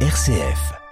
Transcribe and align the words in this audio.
RCF. 0.00 0.85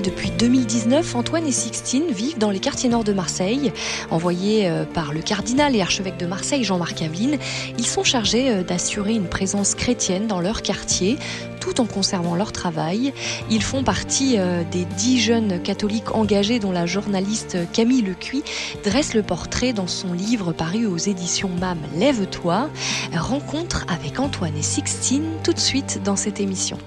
Depuis 0.00 0.30
2019, 0.30 1.14
Antoine 1.14 1.46
et 1.46 1.52
Sixtine 1.52 2.10
vivent 2.10 2.38
dans 2.38 2.50
les 2.50 2.58
quartiers 2.58 2.88
nord 2.88 3.04
de 3.04 3.12
Marseille. 3.12 3.72
Envoyés 4.10 4.68
euh, 4.68 4.84
par 4.84 5.12
le 5.12 5.20
cardinal 5.20 5.76
et 5.76 5.80
archevêque 5.80 6.16
de 6.16 6.26
Marseille, 6.26 6.64
Jean-Marc 6.64 7.00
Aveline, 7.02 7.38
ils 7.78 7.86
sont 7.86 8.02
chargés 8.02 8.50
euh, 8.50 8.62
d'assurer 8.64 9.14
une 9.14 9.28
présence 9.28 9.74
chrétienne 9.74 10.26
dans 10.26 10.40
leur 10.40 10.62
quartier, 10.62 11.16
tout 11.60 11.80
en 11.80 11.86
conservant 11.86 12.34
leur 12.34 12.50
travail. 12.50 13.12
Ils 13.50 13.62
font 13.62 13.84
partie 13.84 14.34
euh, 14.38 14.64
des 14.70 14.84
dix 14.84 15.20
jeunes 15.20 15.62
catholiques 15.62 16.14
engagés 16.14 16.58
dont 16.58 16.72
la 16.72 16.86
journaliste 16.86 17.56
Camille 17.72 18.02
Lecuy 18.02 18.42
dresse 18.82 19.14
le 19.14 19.22
portrait 19.22 19.72
dans 19.72 19.86
son 19.86 20.12
livre 20.12 20.52
paru 20.52 20.86
aux 20.86 20.98
éditions 20.98 21.50
MAM 21.60 21.78
Lève-toi. 21.94 22.68
Rencontre 23.14 23.86
avec 23.88 24.18
Antoine 24.18 24.56
et 24.56 24.62
Sixtine 24.62 25.24
tout 25.44 25.52
de 25.52 25.60
suite 25.60 26.00
dans 26.04 26.16
cette 26.16 26.40
émission. 26.40 26.78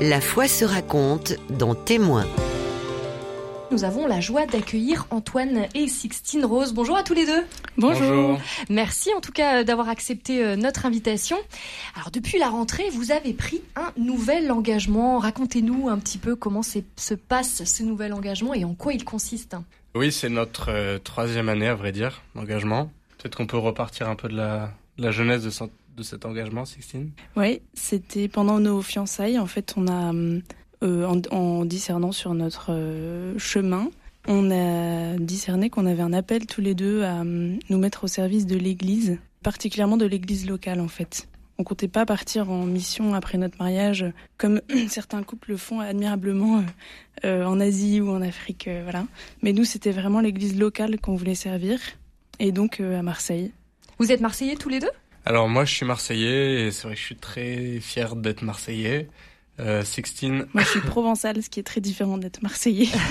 La 0.00 0.20
foi 0.20 0.48
se 0.48 0.64
raconte 0.64 1.34
dans 1.50 1.74
Témoins. 1.74 2.26
Nous 3.72 3.84
avons 3.84 4.06
la 4.06 4.20
joie 4.20 4.44
d'accueillir 4.44 5.06
Antoine 5.08 5.66
et 5.74 5.88
Sixtine 5.88 6.44
Rose. 6.44 6.74
Bonjour 6.74 6.94
à 6.94 7.02
tous 7.02 7.14
les 7.14 7.24
deux. 7.24 7.42
Bonjour. 7.78 8.38
Merci 8.68 9.08
en 9.16 9.22
tout 9.22 9.32
cas 9.32 9.64
d'avoir 9.64 9.88
accepté 9.88 10.44
euh, 10.44 10.56
notre 10.56 10.84
invitation. 10.84 11.38
Alors 11.96 12.10
depuis 12.10 12.38
la 12.38 12.50
rentrée, 12.50 12.90
vous 12.90 13.12
avez 13.12 13.32
pris 13.32 13.62
un 13.74 13.90
nouvel 13.96 14.52
engagement. 14.52 15.18
Racontez-nous 15.18 15.88
un 15.88 15.96
petit 15.96 16.18
peu 16.18 16.36
comment 16.36 16.62
se 16.62 17.14
passe 17.14 17.64
ce 17.64 17.82
nouvel 17.82 18.12
engagement 18.12 18.52
et 18.52 18.66
en 18.66 18.74
quoi 18.74 18.92
il 18.92 19.06
consiste. 19.06 19.56
Oui, 19.94 20.12
c'est 20.12 20.28
notre 20.28 20.66
euh, 20.68 20.98
troisième 20.98 21.48
année 21.48 21.68
à 21.68 21.74
vrai 21.74 21.92
dire, 21.92 22.20
d'engagement. 22.34 22.92
Peut-être 23.16 23.36
qu'on 23.36 23.46
peut 23.46 23.56
repartir 23.56 24.06
un 24.06 24.16
peu 24.16 24.28
de 24.28 24.36
la, 24.36 24.70
de 24.98 25.02
la 25.02 25.12
jeunesse 25.12 25.42
de, 25.44 25.50
de 25.96 26.02
cet 26.02 26.26
engagement, 26.26 26.66
Sixtine? 26.66 27.10
Oui, 27.36 27.62
c'était 27.72 28.28
pendant 28.28 28.60
nos 28.60 28.82
fiançailles. 28.82 29.38
En 29.38 29.46
fait, 29.46 29.72
on 29.78 29.88
a, 29.88 30.12
euh, 30.12 30.40
en, 30.82 31.20
en, 31.30 31.64
discernant 31.64 32.12
sur 32.12 32.34
notre 32.34 32.66
euh, 32.70 33.38
chemin, 33.38 33.88
on 34.28 34.50
a 34.50 35.16
discerné 35.18 35.70
qu'on 35.70 35.86
avait 35.86 36.02
un 36.02 36.12
appel 36.12 36.46
tous 36.46 36.60
les 36.60 36.74
deux 36.74 37.02
à 37.02 37.20
euh, 37.20 37.56
nous 37.68 37.78
mettre 37.78 38.04
au 38.04 38.08
service 38.08 38.46
de 38.46 38.56
l'Église, 38.56 39.18
particulièrement 39.42 39.96
de 39.96 40.06
l'Église 40.06 40.46
locale 40.46 40.80
en 40.80 40.88
fait. 40.88 41.28
On 41.58 41.64
comptait 41.64 41.88
pas 41.88 42.06
partir 42.06 42.50
en 42.50 42.64
mission 42.64 43.14
après 43.14 43.38
notre 43.38 43.58
mariage, 43.58 44.06
comme 44.38 44.60
certains 44.88 45.22
couples 45.22 45.50
le 45.50 45.56
font 45.56 45.80
admirablement 45.80 46.64
euh, 47.24 47.44
en 47.44 47.60
Asie 47.60 48.00
ou 48.00 48.10
en 48.10 48.22
Afrique, 48.22 48.68
euh, 48.68 48.80
voilà. 48.84 49.04
Mais 49.42 49.52
nous, 49.52 49.64
c'était 49.64 49.92
vraiment 49.92 50.20
l'Église 50.20 50.58
locale 50.58 50.98
qu'on 50.98 51.14
voulait 51.14 51.34
servir, 51.34 51.78
et 52.38 52.52
donc 52.52 52.80
euh, 52.80 52.98
à 52.98 53.02
Marseille. 53.02 53.52
Vous 53.98 54.10
êtes 54.10 54.20
Marseillais 54.20 54.56
tous 54.56 54.68
les 54.68 54.80
deux? 54.80 54.90
Alors 55.24 55.48
moi 55.48 55.64
je 55.64 55.72
suis 55.72 55.86
marseillais 55.86 56.66
et 56.66 56.72
c'est 56.72 56.82
vrai 56.88 56.94
que 56.94 57.00
je 57.00 57.06
suis 57.06 57.16
très 57.16 57.78
fier 57.78 58.16
d'être 58.16 58.42
marseillais. 58.42 59.08
Euh, 59.60 59.84
Sixtine. 59.84 60.46
Moi 60.54 60.62
je 60.62 60.68
suis 60.68 60.80
provençale, 60.80 61.42
ce 61.42 61.50
qui 61.50 61.60
est 61.60 61.62
très 61.62 61.80
différent 61.80 62.16
d'être 62.16 62.42
marseillais. 62.42 62.88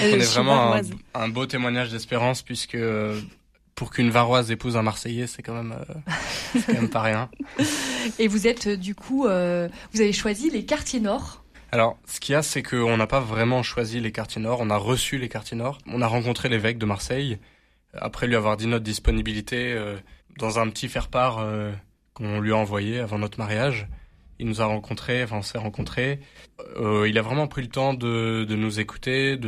On 0.00 0.04
est 0.04 0.18
vraiment 0.18 0.74
un, 0.74 0.80
un, 1.14 1.28
beau 1.28 1.44
témoignage 1.46 1.90
d'espérance 1.90 2.42
puisque 2.42 2.76
euh, 2.76 3.20
pour 3.74 3.90
qu'une 3.90 4.10
varoise 4.10 4.50
épouse 4.50 4.76
un 4.76 4.82
marseillais, 4.82 5.26
c'est 5.26 5.42
quand 5.42 5.54
même 5.54 5.72
euh, 5.72 6.60
quand 6.66 6.74
même 6.74 6.88
pas 6.88 7.02
rien. 7.02 7.30
Et 8.18 8.28
vous 8.28 8.46
êtes 8.46 8.68
du 8.68 8.94
coup, 8.94 9.26
euh, 9.26 9.68
vous 9.92 10.00
avez 10.00 10.12
choisi 10.12 10.50
les 10.50 10.64
quartiers 10.64 11.00
nord? 11.00 11.44
Alors, 11.72 11.98
ce 12.06 12.20
qu'il 12.20 12.34
y 12.34 12.36
a, 12.36 12.42
c'est 12.42 12.62
qu'on 12.62 12.96
n'a 12.96 13.08
pas 13.08 13.18
vraiment 13.18 13.64
choisi 13.64 13.98
les 13.98 14.12
quartiers 14.12 14.40
nord, 14.40 14.60
on 14.60 14.70
a 14.70 14.76
reçu 14.76 15.18
les 15.18 15.28
quartiers 15.28 15.56
nord. 15.56 15.78
On 15.88 16.02
a 16.02 16.06
rencontré 16.06 16.48
l'évêque 16.48 16.78
de 16.78 16.86
Marseille. 16.86 17.38
Après 17.94 18.28
lui 18.28 18.36
avoir 18.36 18.56
dit 18.56 18.68
notre 18.68 18.84
disponibilité, 18.84 19.72
euh, 19.72 19.96
dans 20.38 20.60
un 20.60 20.68
petit 20.68 20.88
faire-part 20.88 21.38
euh, 21.40 21.72
qu'on 22.12 22.40
lui 22.40 22.52
a 22.52 22.56
envoyé 22.56 23.00
avant 23.00 23.18
notre 23.18 23.38
mariage. 23.38 23.88
Il 24.38 24.46
nous 24.46 24.60
a 24.60 24.64
rencontrés, 24.64 25.22
enfin 25.22 25.38
on 25.38 25.42
s'est 25.42 25.58
rencontrés. 25.58 26.20
Euh, 26.76 27.08
il 27.08 27.18
a 27.18 27.22
vraiment 27.22 27.46
pris 27.46 27.62
le 27.62 27.68
temps 27.68 27.94
de, 27.94 28.46
nous 28.48 28.80
écouter, 28.80 29.38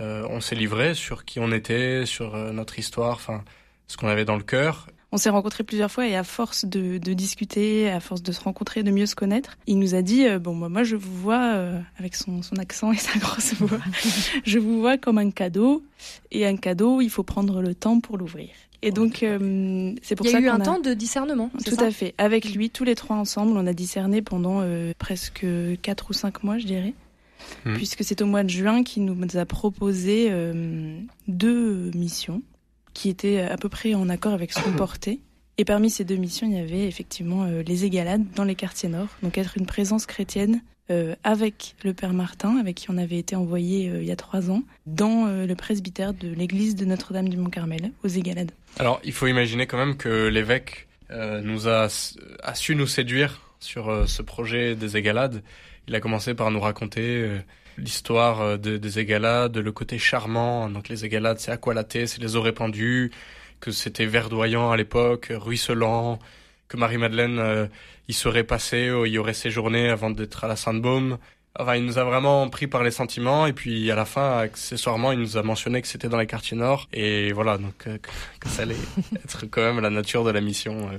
euh, 0.00 0.26
on 0.28 0.40
s'est 0.40 0.54
livré 0.54 0.94
sur 0.94 1.24
qui 1.24 1.40
on 1.40 1.50
était, 1.52 2.04
sur 2.06 2.34
euh, 2.34 2.52
notre 2.52 2.78
histoire, 2.78 3.14
enfin 3.14 3.42
ce 3.86 3.96
qu'on 3.96 4.08
avait 4.08 4.24
dans 4.24 4.36
le 4.36 4.42
cœur. 4.42 4.88
On 5.12 5.18
s'est 5.18 5.30
rencontrés 5.30 5.62
plusieurs 5.62 5.90
fois 5.90 6.06
et 6.06 6.16
à 6.16 6.24
force 6.24 6.64
de, 6.64 6.98
discuter, 6.98 7.88
à 7.90 8.00
force 8.00 8.22
de 8.22 8.32
se 8.32 8.40
rencontrer, 8.40 8.82
de 8.82 8.90
mieux 8.90 9.06
se 9.06 9.14
connaître, 9.14 9.56
il 9.66 9.78
nous 9.78 9.94
a 9.94 10.02
dit 10.02 10.26
bon 10.40 10.54
moi, 10.54 10.82
je 10.82 10.96
vous 10.96 11.16
vois 11.16 11.54
avec 11.98 12.16
son 12.16 12.40
accent 12.58 12.92
et 12.92 12.96
sa 12.98 13.18
grosse 13.18 13.54
voix, 13.54 13.78
je 14.44 14.58
vous 14.58 14.80
vois 14.80 14.98
comme 14.98 15.18
un 15.18 15.30
cadeau 15.30 15.84
et 16.32 16.44
un 16.44 16.56
cadeau 16.56 17.00
il 17.00 17.08
faut 17.08 17.22
prendre 17.22 17.62
le 17.62 17.74
temps 17.74 18.00
pour 18.00 18.18
l'ouvrir. 18.18 18.50
Et 18.82 18.90
donc, 18.90 19.22
euh, 19.22 19.94
c'est 20.02 20.14
pour 20.14 20.26
Il 20.26 20.30
y 20.30 20.32
ça 20.32 20.38
a 20.38 20.40
eu 20.40 20.48
un 20.48 20.60
a... 20.60 20.64
temps 20.64 20.80
de 20.80 20.94
discernement. 20.94 21.50
Tout 21.64 21.74
ça 21.74 21.86
à 21.86 21.90
fait. 21.90 22.14
Avec 22.18 22.52
lui, 22.54 22.70
tous 22.70 22.84
les 22.84 22.94
trois 22.94 23.16
ensemble, 23.16 23.52
on 23.56 23.66
a 23.66 23.72
discerné 23.72 24.22
pendant 24.22 24.60
euh, 24.60 24.92
presque 24.98 25.46
quatre 25.82 26.10
ou 26.10 26.12
cinq 26.12 26.42
mois, 26.42 26.58
je 26.58 26.66
dirais. 26.66 26.94
Hmm. 27.64 27.72
Mmh. 27.72 27.76
Puisque 27.76 28.04
c'est 28.04 28.22
au 28.22 28.26
mois 28.26 28.44
de 28.44 28.50
juin 28.50 28.82
qu'il 28.82 29.04
nous 29.04 29.36
a 29.36 29.44
proposé 29.44 30.28
euh, 30.30 30.98
deux 31.28 31.90
missions 31.94 32.42
qui 32.94 33.08
étaient 33.08 33.40
à 33.40 33.56
peu 33.56 33.68
près 33.68 33.94
en 33.94 34.08
accord 34.08 34.32
avec 34.32 34.52
ce 34.52 34.60
qu'on 34.60 34.72
portait. 34.76 35.20
Et 35.58 35.64
parmi 35.64 35.88
ces 35.90 36.04
deux 36.04 36.16
missions, 36.16 36.46
il 36.46 36.54
y 36.54 36.58
avait 36.58 36.86
effectivement 36.86 37.44
euh, 37.44 37.62
les 37.62 37.84
égalades 37.84 38.24
dans 38.34 38.44
les 38.44 38.54
quartiers 38.54 38.88
nord. 38.88 39.08
Donc 39.22 39.38
être 39.38 39.56
une 39.56 39.66
présence 39.66 40.06
chrétienne 40.06 40.60
euh, 40.88 41.16
avec 41.24 41.74
le 41.82 41.92
Père 41.94 42.12
Martin, 42.12 42.58
avec 42.58 42.76
qui 42.76 42.90
on 42.92 42.96
avait 42.96 43.18
été 43.18 43.34
envoyé 43.34 43.90
euh, 43.90 44.02
il 44.02 44.06
y 44.06 44.12
a 44.12 44.16
trois 44.16 44.50
ans, 44.52 44.62
dans 44.86 45.26
euh, 45.26 45.44
le 45.44 45.54
presbytère 45.56 46.14
de 46.14 46.28
l'église 46.28 46.76
de 46.76 46.84
Notre-Dame 46.84 47.28
du 47.28 47.36
Mont-Carmel, 47.36 47.90
aux 48.04 48.08
Égalades. 48.08 48.52
Alors, 48.78 49.00
il 49.02 49.12
faut 49.12 49.26
imaginer 49.26 49.66
quand 49.66 49.78
même 49.78 49.96
que 49.96 50.28
l'évêque 50.28 50.86
nous 51.10 51.68
a, 51.68 51.88
su 51.88 52.74
nous 52.74 52.86
séduire 52.86 53.40
sur 53.60 54.08
ce 54.08 54.22
projet 54.22 54.74
des 54.74 54.96
Égalades. 54.96 55.42
Il 55.86 55.94
a 55.94 56.00
commencé 56.00 56.34
par 56.34 56.50
nous 56.50 56.58
raconter 56.58 57.30
l'histoire 57.78 58.58
de, 58.58 58.76
des 58.76 58.98
Égalades, 58.98 59.56
le 59.56 59.72
côté 59.72 59.98
charmant. 59.98 60.68
Donc 60.68 60.88
les 60.88 61.04
Égalades, 61.04 61.38
c'est 61.38 61.52
aqualaté, 61.52 62.08
c'est 62.08 62.20
les 62.20 62.34
eaux 62.34 62.42
répandues, 62.42 63.12
que 63.60 63.70
c'était 63.70 64.06
verdoyant 64.06 64.72
à 64.72 64.76
l'époque, 64.76 65.28
ruisselant, 65.30 66.18
que 66.68 66.76
Marie-Madeleine 66.76 67.38
euh, 67.38 67.66
y 68.08 68.12
serait 68.12 68.44
passée, 68.44 68.90
ou 68.90 69.06
y 69.06 69.18
aurait 69.18 69.34
séjourné 69.34 69.88
avant 69.88 70.10
d'être 70.10 70.44
à 70.44 70.48
la 70.48 70.56
Sainte-Baume. 70.56 71.18
Enfin, 71.58 71.76
il 71.76 71.84
nous 71.84 71.98
a 71.98 72.04
vraiment 72.04 72.48
pris 72.48 72.66
par 72.66 72.82
les 72.82 72.90
sentiments 72.90 73.46
et 73.46 73.52
puis 73.52 73.90
à 73.90 73.94
la 73.94 74.04
fin, 74.04 74.38
accessoirement, 74.38 75.12
il 75.12 75.18
nous 75.18 75.36
a 75.36 75.42
mentionné 75.42 75.80
que 75.80 75.88
c'était 75.88 76.08
dans 76.08 76.18
les 76.18 76.26
quartiers 76.26 76.56
nord 76.56 76.86
et 76.92 77.32
voilà, 77.32 77.56
donc 77.56 77.86
euh, 77.86 77.96
que 78.40 78.48
ça 78.48 78.62
allait 78.62 78.76
être 79.24 79.46
quand 79.46 79.62
même 79.62 79.80
la 79.80 79.88
nature 79.88 80.22
de 80.24 80.30
la 80.30 80.40
mission. 80.40 80.90
Euh. 80.90 80.98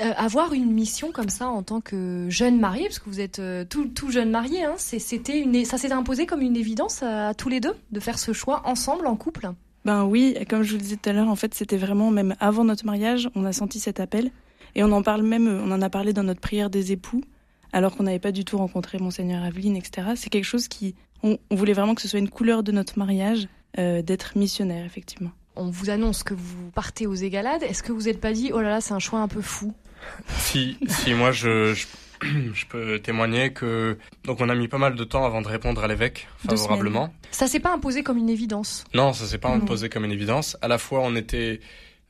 Euh, 0.00 0.12
avoir 0.16 0.54
une 0.54 0.72
mission 0.72 1.12
comme 1.12 1.28
ça 1.28 1.48
en 1.48 1.62
tant 1.62 1.80
que 1.80 2.26
jeune 2.30 2.58
marié, 2.58 2.84
parce 2.84 2.98
que 2.98 3.10
vous 3.10 3.20
êtes 3.20 3.40
euh, 3.40 3.64
tout, 3.68 3.86
tout 3.86 4.10
jeune 4.10 4.30
marié, 4.30 4.64
hein, 4.64 4.74
c'était 4.78 5.38
une, 5.38 5.64
ça 5.64 5.76
s'est 5.76 5.92
imposé 5.92 6.24
comme 6.24 6.40
une 6.40 6.56
évidence 6.56 7.02
à, 7.02 7.28
à 7.28 7.34
tous 7.34 7.50
les 7.50 7.60
deux 7.60 7.74
de 7.90 8.00
faire 8.00 8.18
ce 8.18 8.32
choix 8.32 8.62
ensemble 8.64 9.06
en 9.06 9.16
couple? 9.16 9.50
Ben 9.84 10.04
oui, 10.04 10.34
comme 10.48 10.62
je 10.62 10.70
vous 10.70 10.76
le 10.76 10.82
disais 10.82 10.96
tout 10.96 11.10
à 11.10 11.12
l'heure, 11.12 11.28
en 11.28 11.36
fait, 11.36 11.52
c'était 11.52 11.76
vraiment 11.76 12.10
même 12.10 12.36
avant 12.40 12.64
notre 12.64 12.86
mariage, 12.86 13.28
on 13.34 13.44
a 13.44 13.52
senti 13.52 13.80
cet 13.80 14.00
appel 14.00 14.30
et 14.74 14.82
on 14.82 14.92
en 14.92 15.02
parle 15.02 15.22
même, 15.22 15.48
on 15.48 15.70
en 15.70 15.82
a 15.82 15.90
parlé 15.90 16.12
dans 16.12 16.22
notre 16.22 16.40
prière 16.40 16.70
des 16.70 16.92
époux 16.92 17.22
alors 17.74 17.96
qu'on 17.96 18.04
n'avait 18.04 18.20
pas 18.20 18.32
du 18.32 18.44
tout 18.44 18.56
rencontré 18.56 18.98
Monseigneur 18.98 19.42
Aveline, 19.42 19.76
etc. 19.76 20.12
C'est 20.14 20.30
quelque 20.30 20.44
chose 20.44 20.68
qui... 20.68 20.94
On, 21.24 21.38
on, 21.50 21.56
voulait 21.56 21.72
vraiment 21.72 21.96
que 21.96 22.02
ce 22.02 22.08
soit 22.08 22.20
une 22.20 22.28
couleur 22.28 22.62
de 22.62 22.70
notre 22.70 22.98
mariage, 22.98 23.48
euh, 23.78 24.00
d'être 24.00 24.38
missionnaire, 24.38 24.86
effectivement. 24.86 25.32
On 25.56 25.70
vous 25.70 25.90
annonce 25.90 26.22
que 26.22 26.34
vous 26.34 26.70
partez 26.72 27.08
aux 27.08 27.14
Égalades. 27.14 27.64
Est-ce 27.64 27.82
que 27.82 27.90
vous 27.90 28.02
n'êtes 28.02 28.20
pas 28.20 28.32
dit, 28.32 28.52
oh 28.54 28.60
là 28.60 28.68
là, 28.70 28.80
c'est 28.80 28.94
un 28.94 29.00
choix 29.00 29.18
un 29.18 29.26
peu 29.26 29.40
fou? 29.40 29.74
Si, 30.28 30.76
si, 30.86 31.14
moi, 31.14 31.32
je, 31.32 31.74
je, 31.74 31.86
je, 32.54 32.66
peux 32.66 33.00
témoigner 33.00 33.52
que... 33.52 33.98
Donc 34.22 34.40
on 34.40 34.48
a 34.48 34.54
mis 34.54 34.68
pas 34.68 34.78
mal 34.78 34.94
de 34.94 35.02
temps 35.02 35.24
avant 35.24 35.42
de 35.42 35.48
répondre 35.48 35.82
à 35.82 35.88
l'évêque, 35.88 36.28
favorablement. 36.46 37.12
Ça 37.32 37.48
s'est 37.48 37.58
pas 37.58 37.72
imposé 37.72 38.04
comme 38.04 38.18
une 38.18 38.30
évidence? 38.30 38.84
Non, 38.94 39.12
ça 39.12 39.26
s'est 39.26 39.38
pas 39.38 39.48
non. 39.48 39.56
imposé 39.56 39.88
comme 39.88 40.04
une 40.04 40.12
évidence. 40.12 40.56
À 40.62 40.68
la 40.68 40.78
fois, 40.78 41.00
on 41.02 41.16
était 41.16 41.58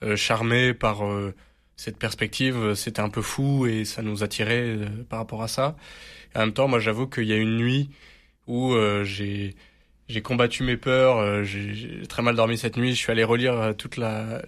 euh, 0.02 0.14
charmés 0.14 0.74
par... 0.74 1.06
Euh, 1.06 1.34
cette 1.76 1.98
perspective, 1.98 2.74
c'était 2.74 3.00
un 3.00 3.08
peu 3.10 3.22
fou 3.22 3.66
et 3.66 3.84
ça 3.84 4.02
nous 4.02 4.22
attirait 4.22 4.62
euh, 4.62 4.86
par 5.08 5.18
rapport 5.18 5.42
à 5.42 5.48
ça. 5.48 5.76
Et 6.34 6.38
en 6.38 6.40
même 6.42 6.52
temps, 6.52 6.68
moi, 6.68 6.78
j'avoue 6.78 7.06
qu'il 7.06 7.24
y 7.24 7.32
a 7.32 7.36
une 7.36 7.56
nuit 7.56 7.90
où 8.46 8.74
euh, 8.74 9.04
j'ai 9.04 9.54
j'ai 10.08 10.20
combattu 10.20 10.64
mes 10.64 10.76
peurs, 10.76 11.18
euh, 11.18 11.44
j'ai 11.44 12.06
très 12.06 12.22
mal 12.22 12.36
dormi 12.36 12.58
cette 12.58 12.76
nuit. 12.76 12.90
Je 12.90 12.98
suis 12.98 13.10
allé 13.10 13.24
relire 13.24 13.54
euh, 13.54 13.72
toute 13.72 13.98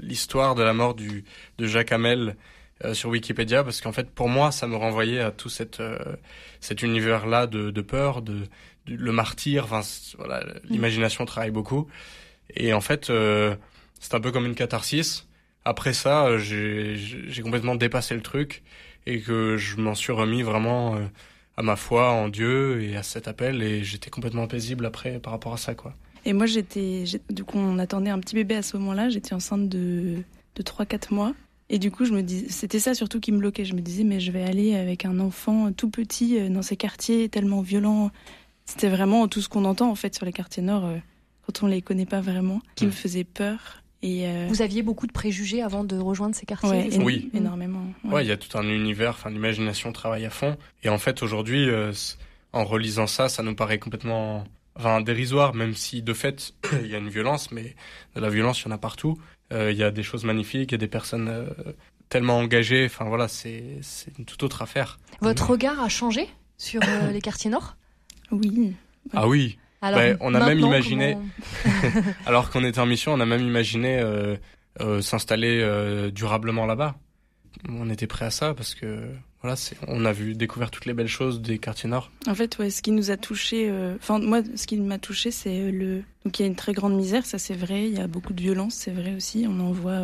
l'histoire 0.00 0.54
de 0.54 0.62
la 0.62 0.74
mort 0.74 0.94
du 0.94 1.24
de 1.58 1.66
Jacques 1.66 1.92
Hamel 1.92 2.36
euh, 2.84 2.92
sur 2.92 3.08
Wikipédia 3.10 3.64
parce 3.64 3.80
qu'en 3.80 3.92
fait, 3.92 4.10
pour 4.10 4.28
moi, 4.28 4.52
ça 4.52 4.66
me 4.66 4.76
renvoyait 4.76 5.20
à 5.20 5.30
tout 5.30 5.48
cette 5.48 5.80
euh, 5.80 5.98
cet 6.60 6.82
univers-là 6.82 7.46
de, 7.46 7.70
de 7.70 7.80
peur, 7.80 8.20
de, 8.22 8.40
de, 8.86 8.94
le 8.96 9.12
martyr. 9.12 9.64
Enfin, 9.64 9.80
voilà, 10.18 10.44
l'imagination 10.64 11.24
travaille 11.24 11.50
beaucoup. 11.50 11.88
Et 12.54 12.74
en 12.74 12.82
fait, 12.82 13.08
euh, 13.10 13.56
c'est 14.00 14.14
un 14.14 14.20
peu 14.20 14.30
comme 14.30 14.46
une 14.46 14.54
catharsis 14.54 15.25
après 15.66 15.92
ça, 15.92 16.38
j'ai 16.38 17.42
complètement 17.42 17.74
dépassé 17.74 18.14
le 18.14 18.22
truc 18.22 18.62
et 19.04 19.20
que 19.20 19.56
je 19.56 19.76
m'en 19.76 19.94
suis 19.94 20.12
remis 20.12 20.42
vraiment 20.42 20.96
à 21.56 21.62
ma 21.62 21.76
foi 21.76 22.10
en 22.10 22.28
Dieu 22.28 22.82
et 22.82 22.96
à 22.96 23.02
cet 23.02 23.28
appel 23.28 23.62
et 23.62 23.82
j'étais 23.82 24.10
complètement 24.10 24.46
paisible 24.46 24.84
après 24.86 25.18
par 25.18 25.32
rapport 25.32 25.54
à 25.54 25.56
ça 25.56 25.74
quoi. 25.74 25.94
Et 26.24 26.32
moi 26.32 26.46
j'étais 26.46 27.04
du 27.30 27.44
coup 27.44 27.58
on 27.58 27.78
attendait 27.78 28.10
un 28.10 28.18
petit 28.18 28.34
bébé 28.34 28.56
à 28.56 28.62
ce 28.62 28.76
moment-là, 28.76 29.08
j'étais 29.08 29.34
enceinte 29.34 29.68
de 29.68 30.22
de 30.54 30.62
3 30.62 30.86
4 30.86 31.12
mois. 31.12 31.34
Et 31.68 31.78
du 31.78 31.90
coup 31.90 32.04
je 32.04 32.12
me 32.12 32.22
dis 32.22 32.46
c'était 32.48 32.78
ça 32.78 32.94
surtout 32.94 33.20
qui 33.20 33.32
me 33.32 33.38
bloquait, 33.38 33.64
je 33.64 33.74
me 33.74 33.80
disais 33.80 34.04
mais 34.04 34.20
je 34.20 34.30
vais 34.30 34.42
aller 34.42 34.76
avec 34.76 35.04
un 35.04 35.18
enfant 35.18 35.72
tout 35.72 35.90
petit 35.90 36.38
euh, 36.38 36.48
dans 36.48 36.62
ces 36.62 36.76
quartiers 36.76 37.28
tellement 37.28 37.62
violents. 37.62 38.10
C'était 38.66 38.88
vraiment 38.88 39.28
tout 39.28 39.40
ce 39.40 39.48
qu'on 39.48 39.64
entend 39.64 39.90
en 39.90 39.94
fait 39.94 40.14
sur 40.14 40.26
les 40.26 40.32
quartiers 40.32 40.62
nord 40.62 40.84
euh, 40.84 40.98
quand 41.46 41.62
on 41.62 41.66
les 41.66 41.82
connaît 41.82 42.06
pas 42.06 42.20
vraiment 42.20 42.60
qui 42.74 42.86
me 42.86 42.90
faisait 42.90 43.24
peur 43.24 43.82
euh, 44.06 44.46
Vous 44.48 44.62
aviez 44.62 44.82
beaucoup 44.82 45.06
de 45.06 45.12
préjugés 45.12 45.62
avant 45.62 45.84
de 45.84 45.96
rejoindre 45.96 46.34
ces 46.34 46.46
quartiers 46.46 46.88
Oui, 47.00 47.30
énormément. 47.34 47.84
Ouais, 48.04 48.24
il 48.24 48.28
y 48.28 48.32
a 48.32 48.36
tout 48.36 48.56
un 48.56 48.68
univers, 48.68 49.10
enfin 49.10 49.30
l'imagination 49.30 49.92
travaille 49.92 50.24
à 50.26 50.30
fond. 50.30 50.56
Et 50.82 50.88
en 50.88 50.98
fait, 50.98 51.22
aujourd'hui, 51.22 51.68
euh, 51.68 51.92
en 52.52 52.64
relisant 52.64 53.06
ça, 53.06 53.28
ça 53.28 53.42
nous 53.42 53.54
paraît 53.54 53.78
complètement 53.78 54.44
enfin, 54.76 55.00
dérisoire, 55.00 55.54
même 55.54 55.74
si 55.74 56.02
de 56.02 56.12
fait, 56.12 56.54
il 56.82 56.88
y 56.88 56.94
a 56.94 56.98
une 56.98 57.08
violence, 57.08 57.50
mais 57.52 57.74
de 58.14 58.20
la 58.20 58.30
violence, 58.30 58.60
il 58.62 58.66
y 58.66 58.68
en 58.68 58.72
a 58.72 58.78
partout. 58.78 59.18
Euh, 59.52 59.70
il 59.70 59.78
y 59.78 59.82
a 59.82 59.90
des 59.90 60.02
choses 60.02 60.24
magnifiques, 60.24 60.72
il 60.72 60.74
y 60.74 60.76
a 60.76 60.78
des 60.78 60.88
personnes 60.88 61.46
tellement 62.08 62.38
engagées. 62.38 62.86
Enfin 62.86 63.06
voilà, 63.06 63.28
c'est 63.28 63.80
une 64.18 64.24
toute 64.24 64.42
autre 64.42 64.62
affaire. 64.62 64.98
Votre 65.20 65.50
regard 65.50 65.80
a 65.80 65.88
changé 65.88 66.28
sur 66.58 66.80
les 67.12 67.20
quartiers 67.20 67.50
nord? 67.50 67.76
Oui. 68.30 68.74
Ah 69.12 69.28
oui, 69.28 69.58
ben, 69.82 70.16
on 70.20 70.34
a 70.34 70.44
même 70.44 70.60
imaginé, 70.60 71.16
alors 72.26 72.50
qu'on 72.50 72.64
était 72.64 72.80
en 72.80 72.86
mission, 72.86 73.12
on 73.12 73.20
a 73.20 73.26
même 73.26 73.46
imaginé 73.46 73.98
euh, 73.98 74.36
euh, 74.80 75.00
s'installer 75.00 75.60
euh, 75.60 76.10
durablement 76.10 76.66
là-bas. 76.66 76.96
On 77.68 77.90
était 77.90 78.06
prêt 78.06 78.26
à 78.26 78.30
ça 78.30 78.54
parce 78.54 78.74
que 78.74 79.08
voilà, 79.42 79.56
on 79.88 80.04
a 80.04 80.12
vu 80.12 80.34
découvert 80.34 80.70
toutes 80.70 80.86
les 80.86 80.94
belles 80.94 81.08
choses 81.08 81.40
des 81.40 81.58
quartiers 81.58 81.88
nord. 81.88 82.10
En 82.26 82.34
fait, 82.34 82.58
ouais, 82.58 82.70
ce 82.70 82.82
qui 82.82 82.90
nous 82.90 83.10
a 83.10 83.16
touché, 83.16 83.72
enfin 83.96 84.18
moi, 84.18 84.40
ce 84.54 84.66
qui 84.66 84.76
m'a 84.76 84.98
touché, 84.98 85.30
c'est 85.30 85.70
le 85.70 86.02
donc 86.24 86.38
il 86.38 86.42
y 86.42 86.44
a 86.44 86.48
une 86.48 86.56
très 86.56 86.72
grande 86.72 86.94
misère, 86.94 87.24
ça 87.24 87.38
c'est 87.38 87.54
vrai. 87.54 87.86
Il 87.86 87.96
y 87.96 88.00
a 88.00 88.06
beaucoup 88.06 88.32
de 88.32 88.42
violence, 88.42 88.74
c'est 88.74 88.90
vrai 88.90 89.14
aussi. 89.14 89.46
On 89.48 89.60
en 89.60 89.72
voit, 89.72 90.02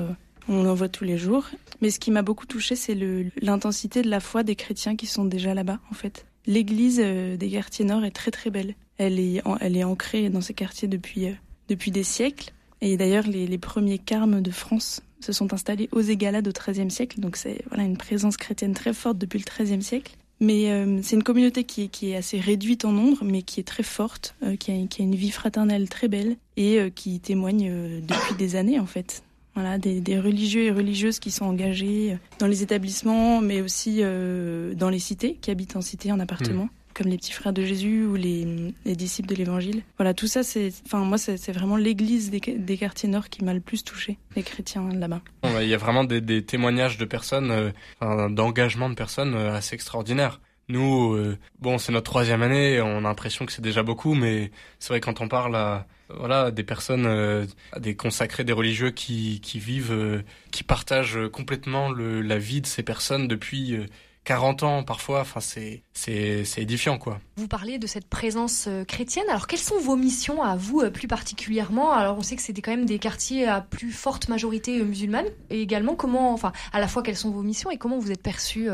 on 0.49 0.67
en 0.67 0.75
voit 0.75 0.89
tous 0.89 1.05
les 1.05 1.19
jours. 1.19 1.47
Mais 1.81 1.91
ce 1.91 1.99
qui 1.99 2.11
m'a 2.11 2.23
beaucoup 2.23 2.47
touché, 2.47 2.77
c'est 2.77 2.97
l'intensité 3.41 4.03
de 4.03 4.09
la 4.11 4.21
foi 4.21 4.43
des 4.43 4.57
chrétiens 4.57 4.97
qui 4.97 5.07
sont 5.07 5.25
déjà 5.25 5.55
là-bas, 5.55 5.81
en 5.91 5.95
fait. 5.95 6.27
L'église 6.47 6.99
des 6.99 7.50
quartiers 7.50 7.85
nord 7.85 8.05
est 8.05 8.11
très 8.11 8.31
très 8.31 8.50
belle. 8.50 8.75
Elle 8.99 9.19
est, 9.19 9.43
elle 9.61 9.77
est 9.77 9.85
ancrée 9.85 10.29
dans 10.29 10.41
ces 10.41 10.55
quartiers 10.55 10.89
depuis, 10.89 11.27
euh, 11.27 11.33
depuis 11.69 11.91
des 11.91 12.05
siècles. 12.05 12.53
Et 12.81 12.97
d'ailleurs, 12.97 13.27
les, 13.27 13.59
premiers 13.59 13.99
carmes 13.99 14.41
de 14.41 14.50
France 14.50 15.03
se 15.21 15.33
sont 15.33 15.53
installés 15.55 15.89
aux 15.93 16.00
Égalades 16.00 16.49
au 16.49 16.53
XIIIe 16.53 16.91
siècle. 16.91 17.21
Donc 17.21 17.37
c'est 17.37 17.62
voilà, 17.69 17.85
une 17.85 17.97
présence 17.97 18.37
chrétienne 18.37 18.75
très 18.75 18.93
forte 18.93 19.19
depuis 19.19 19.39
le 19.39 19.44
XIIIe 19.44 19.83
siècle. 19.83 20.17
Mais 20.41 20.73
euh, 20.73 21.00
c'est 21.03 21.15
une 21.15 21.23
communauté 21.23 21.62
qui 21.62 21.85
est, 21.85 21.89
qui 21.89 22.11
est, 22.11 22.17
assez 22.17 22.41
réduite 22.41 22.85
en 22.85 22.91
nombre, 22.91 23.23
mais 23.23 23.43
qui 23.43 23.61
est 23.61 23.65
très 23.65 23.85
forte, 23.85 24.35
euh, 24.43 24.56
qui, 24.56 24.73
a, 24.73 24.87
qui, 24.89 25.03
a, 25.03 25.05
une 25.05 25.15
vie 25.15 25.31
fraternelle 25.31 25.89
très 25.89 26.09
belle 26.09 26.37
et 26.56 26.91
qui 26.97 27.21
témoigne 27.21 28.00
depuis 28.00 28.35
des 28.37 28.56
années 28.56 28.81
en 28.81 28.87
fait. 28.87 29.23
Voilà, 29.55 29.79
des, 29.79 30.01
des, 30.01 30.19
religieux 30.19 30.63
et 30.63 30.71
religieuses 30.71 31.19
qui 31.19 31.31
sont 31.31 31.45
engagés 31.45 32.17
dans 32.39 32.47
les 32.47 32.63
établissements, 32.63 33.41
mais 33.41 33.61
aussi 33.61 34.01
dans 34.01 34.89
les 34.89 34.99
cités, 34.99 35.37
qui 35.41 35.51
habitent 35.51 35.77
en 35.77 35.83
cité, 35.83 36.11
en 36.11 36.21
appartement. 36.21 36.65
Mmh 36.65 36.71
comme 36.93 37.09
les 37.09 37.17
petits 37.17 37.33
frères 37.33 37.53
de 37.53 37.63
Jésus 37.65 38.05
ou 38.05 38.15
les, 38.15 38.47
disciples 38.85 39.29
de 39.29 39.35
l'Évangile. 39.35 39.83
Voilà, 39.99 40.15
tout 40.15 40.27
ça, 40.27 40.43
c'est, 40.43 40.73
enfin, 40.87 40.99
moi, 40.99 41.19
c'est 41.19 41.53
vraiment 41.53 41.77
l'Église 41.77 42.31
des, 42.31 42.77
quartiers 42.77 43.09
nord 43.09 43.29
qui 43.29 43.45
m'a 43.45 43.55
le 43.55 43.61
plus 43.61 43.85
touché, 43.85 44.19
les 44.37 44.43
chrétiens 44.43 44.89
là-bas. 44.93 45.21
Il 45.61 45.69
y 45.69 45.75
a 45.75 45.79
vraiment 45.79 46.05
des, 46.05 46.45
témoignages 46.45 46.99
de 46.99 47.05
personnes, 47.05 47.51
euh, 47.51 48.29
d'engagement 48.29 48.91
de 48.91 48.95
personnes 48.95 49.35
euh, 49.35 49.55
assez 49.55 49.75
extraordinaires. 49.75 50.41
Nous, 50.69 51.15
euh, 51.15 51.39
bon, 51.61 51.79
c'est 51.79 51.93
notre 51.93 52.11
troisième 52.11 52.43
année, 52.43 52.81
on 52.81 52.99
a 52.99 53.01
l'impression 53.01 53.47
que 53.47 53.53
c'est 53.53 53.63
déjà 53.63 53.83
beaucoup, 53.83 54.15
mais 54.15 54.51
c'est 54.79 54.89
vrai 54.91 55.01
quand 55.01 55.21
on 55.21 55.29
parle 55.29 55.57
à 55.57 55.87
voilà 56.19 56.50
des 56.50 56.64
personnes, 56.64 57.47
des 57.79 57.97
consacrés, 57.97 58.44
des 58.44 58.53
religieux 58.53 58.91
qui, 58.91 59.41
qui 59.41 59.59
vivent, 59.59 60.23
qui 60.50 60.64
partagent 60.64 61.19
complètement 61.32 61.91
le, 61.91 62.20
la 62.20 62.38
vie 62.38 62.61
de 62.61 62.67
ces 62.67 62.82
personnes 62.82 63.29
depuis 63.29 63.76
40 64.25 64.62
ans 64.62 64.82
parfois, 64.85 65.20
enfin 65.20 65.41
c'est 65.41 65.82
c'est 65.93 66.44
édifiant 66.59 66.99
quoi. 66.99 67.20
Vous 67.37 67.49
parlez 67.49 67.79
de 67.79 67.87
cette 67.87 68.09
présence 68.09 68.67
euh, 68.69 68.85
chrétienne. 68.85 69.25
Alors 69.29 69.47
quelles 69.47 69.59
sont 69.59 69.79
vos 69.81 69.97
missions 69.97 70.43
à 70.43 70.56
vous 70.56 70.81
euh, 70.81 70.91
plus 70.91 71.09
particulièrement? 71.09 71.93
Alors 71.93 72.19
on 72.19 72.23
sait 72.23 72.37
que 72.37 72.43
c'était 72.43 72.62
quand 72.62 72.70
même 72.70 72.87
des 72.87 72.99
quartiers 72.99 73.49
à 73.49 73.61
plus 73.61 73.91
forte 73.91 74.29
majorité 74.29 74.81
euh, 74.81 74.85
musulmane 74.85 75.26
et 75.50 75.61
également 75.61 75.97
comment 75.97 76.32
enfin 76.32 76.53
à 76.73 76.79
la 76.79 76.87
fois 76.87 77.03
quelles 77.03 77.17
sont 77.17 77.31
vos 77.31 77.43
missions 77.43 77.70
et 77.70 77.79
comment 77.79 77.99
vous 77.99 78.12
êtes 78.12 78.23
perçus 78.23 78.69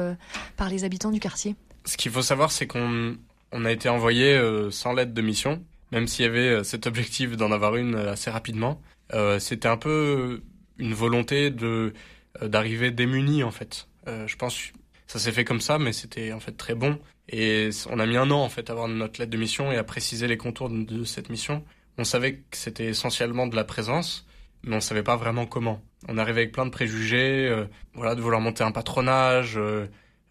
par 0.56 0.68
les 0.68 0.84
habitants 0.84 1.10
du 1.10 1.20
quartier? 1.20 1.56
Ce 1.84 1.96
qu'il 1.96 2.12
faut 2.12 2.22
savoir 2.22 2.52
c'est 2.52 2.66
qu'on 2.66 3.16
on 3.52 3.64
a 3.64 3.72
été 3.72 3.88
envoyé 3.88 4.38
sans 4.70 4.92
lettre 4.92 5.14
de 5.14 5.22
mission, 5.22 5.62
même 5.92 6.06
s'il 6.06 6.24
y 6.24 6.28
avait 6.28 6.64
cet 6.64 6.86
objectif 6.86 7.36
d'en 7.36 7.52
avoir 7.52 7.76
une 7.76 7.94
assez 7.94 8.30
rapidement. 8.30 8.80
c'était 9.38 9.68
un 9.68 9.76
peu 9.76 10.42
une 10.78 10.94
volonté 10.94 11.50
de 11.50 11.92
d'arriver 12.42 12.90
démuni 12.90 13.42
en 13.42 13.50
fait. 13.50 13.88
je 14.06 14.36
pense 14.36 14.72
ça 15.08 15.18
s'est 15.18 15.32
fait 15.32 15.44
comme 15.44 15.62
ça, 15.62 15.78
mais 15.78 15.92
c'était 15.92 16.32
en 16.32 16.40
fait 16.40 16.52
très 16.52 16.74
bon. 16.74 16.98
Et 17.30 17.70
on 17.90 17.98
a 17.98 18.06
mis 18.06 18.16
un 18.16 18.30
an 18.30 18.42
en 18.42 18.48
fait 18.50 18.68
à 18.68 18.74
avoir 18.74 18.88
notre 18.88 19.18
lettre 19.20 19.32
de 19.32 19.38
mission 19.38 19.72
et 19.72 19.76
à 19.76 19.84
préciser 19.84 20.28
les 20.28 20.36
contours 20.36 20.68
de 20.68 21.04
cette 21.04 21.30
mission. 21.30 21.64
On 21.96 22.04
savait 22.04 22.34
que 22.36 22.56
c'était 22.56 22.84
essentiellement 22.84 23.46
de 23.46 23.56
la 23.56 23.64
présence, 23.64 24.26
mais 24.62 24.76
on 24.76 24.80
savait 24.80 25.02
pas 25.02 25.16
vraiment 25.16 25.46
comment. 25.46 25.82
On 26.08 26.18
arrivait 26.18 26.42
avec 26.42 26.52
plein 26.52 26.66
de 26.66 26.70
préjugés, 26.70 27.48
euh, 27.48 27.64
voilà, 27.94 28.14
de 28.14 28.20
vouloir 28.20 28.40
monter 28.40 28.62
un 28.64 28.70
patronage, 28.70 29.56
euh, 29.56 29.86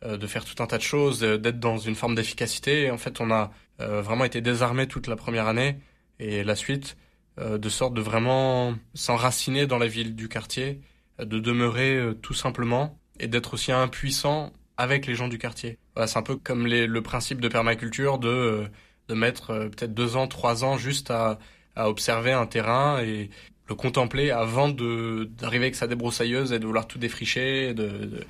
euh, 0.06 0.18
de 0.18 0.28
faire 0.28 0.46
tout 0.46 0.62
un 0.62 0.68
tas 0.68 0.78
de 0.78 0.84
choses, 0.84 1.20
d'être 1.20 1.60
dans 1.60 1.78
une 1.78 1.96
forme 1.96 2.16
d'efficacité. 2.16 2.92
En 2.92 2.98
fait, 2.98 3.20
on 3.20 3.32
a 3.32 3.52
vraiment 3.80 4.26
été 4.26 4.42
désarmés 4.42 4.88
toute 4.88 5.08
la 5.08 5.16
première 5.16 5.48
année 5.48 5.78
et 6.20 6.44
la 6.44 6.56
suite, 6.56 6.98
de 7.38 7.70
sorte 7.70 7.94
de 7.94 8.02
vraiment 8.02 8.76
s'enraciner 8.96 9.68
dans 9.68 9.78
la 9.78 9.88
ville 9.88 10.16
du 10.16 10.28
quartier, 10.30 10.82
de 11.20 11.40
demeurer 11.40 12.14
tout 12.22 12.34
simplement 12.34 12.98
et 13.20 13.28
d'être 13.28 13.54
aussi 13.54 13.72
impuissant 13.72 14.52
avec 14.78 15.08
les 15.08 15.16
gens 15.16 15.28
du 15.28 15.38
quartier. 15.38 15.78
Voilà, 15.96 16.08
c'est 16.08 16.20
un 16.20 16.24
peu 16.24 16.36
comme 16.36 16.68
les, 16.68 16.88
le 16.88 17.02
principe 17.02 17.42
de 17.42 17.48
permaculture 17.48 18.20
de, 18.20 18.30
euh, 18.30 18.68
de 19.08 19.14
mettre 19.16 19.50
euh, 19.50 19.70
peut-être 19.70 19.94
deux 19.94 20.16
ans, 20.16 20.28
trois 20.28 20.64
ans 20.64 20.78
juste 20.78 21.12
à, 21.12 21.40
à 21.76 21.90
observer 21.90 22.32
un 22.32 22.46
terrain 22.46 23.02
et 23.02 23.30
le 23.68 23.76
contempler 23.76 24.32
avant 24.32 24.70
de 24.70 25.30
d'arriver 25.38 25.66
avec 25.66 25.76
sa 25.76 25.88
débroussailleuse 25.88 26.54
et 26.54 26.60
de 26.60 26.66
vouloir 26.66 26.88
tout 26.88 27.00
défricher 27.00 27.70
et 27.70 27.74
de, 27.74 28.22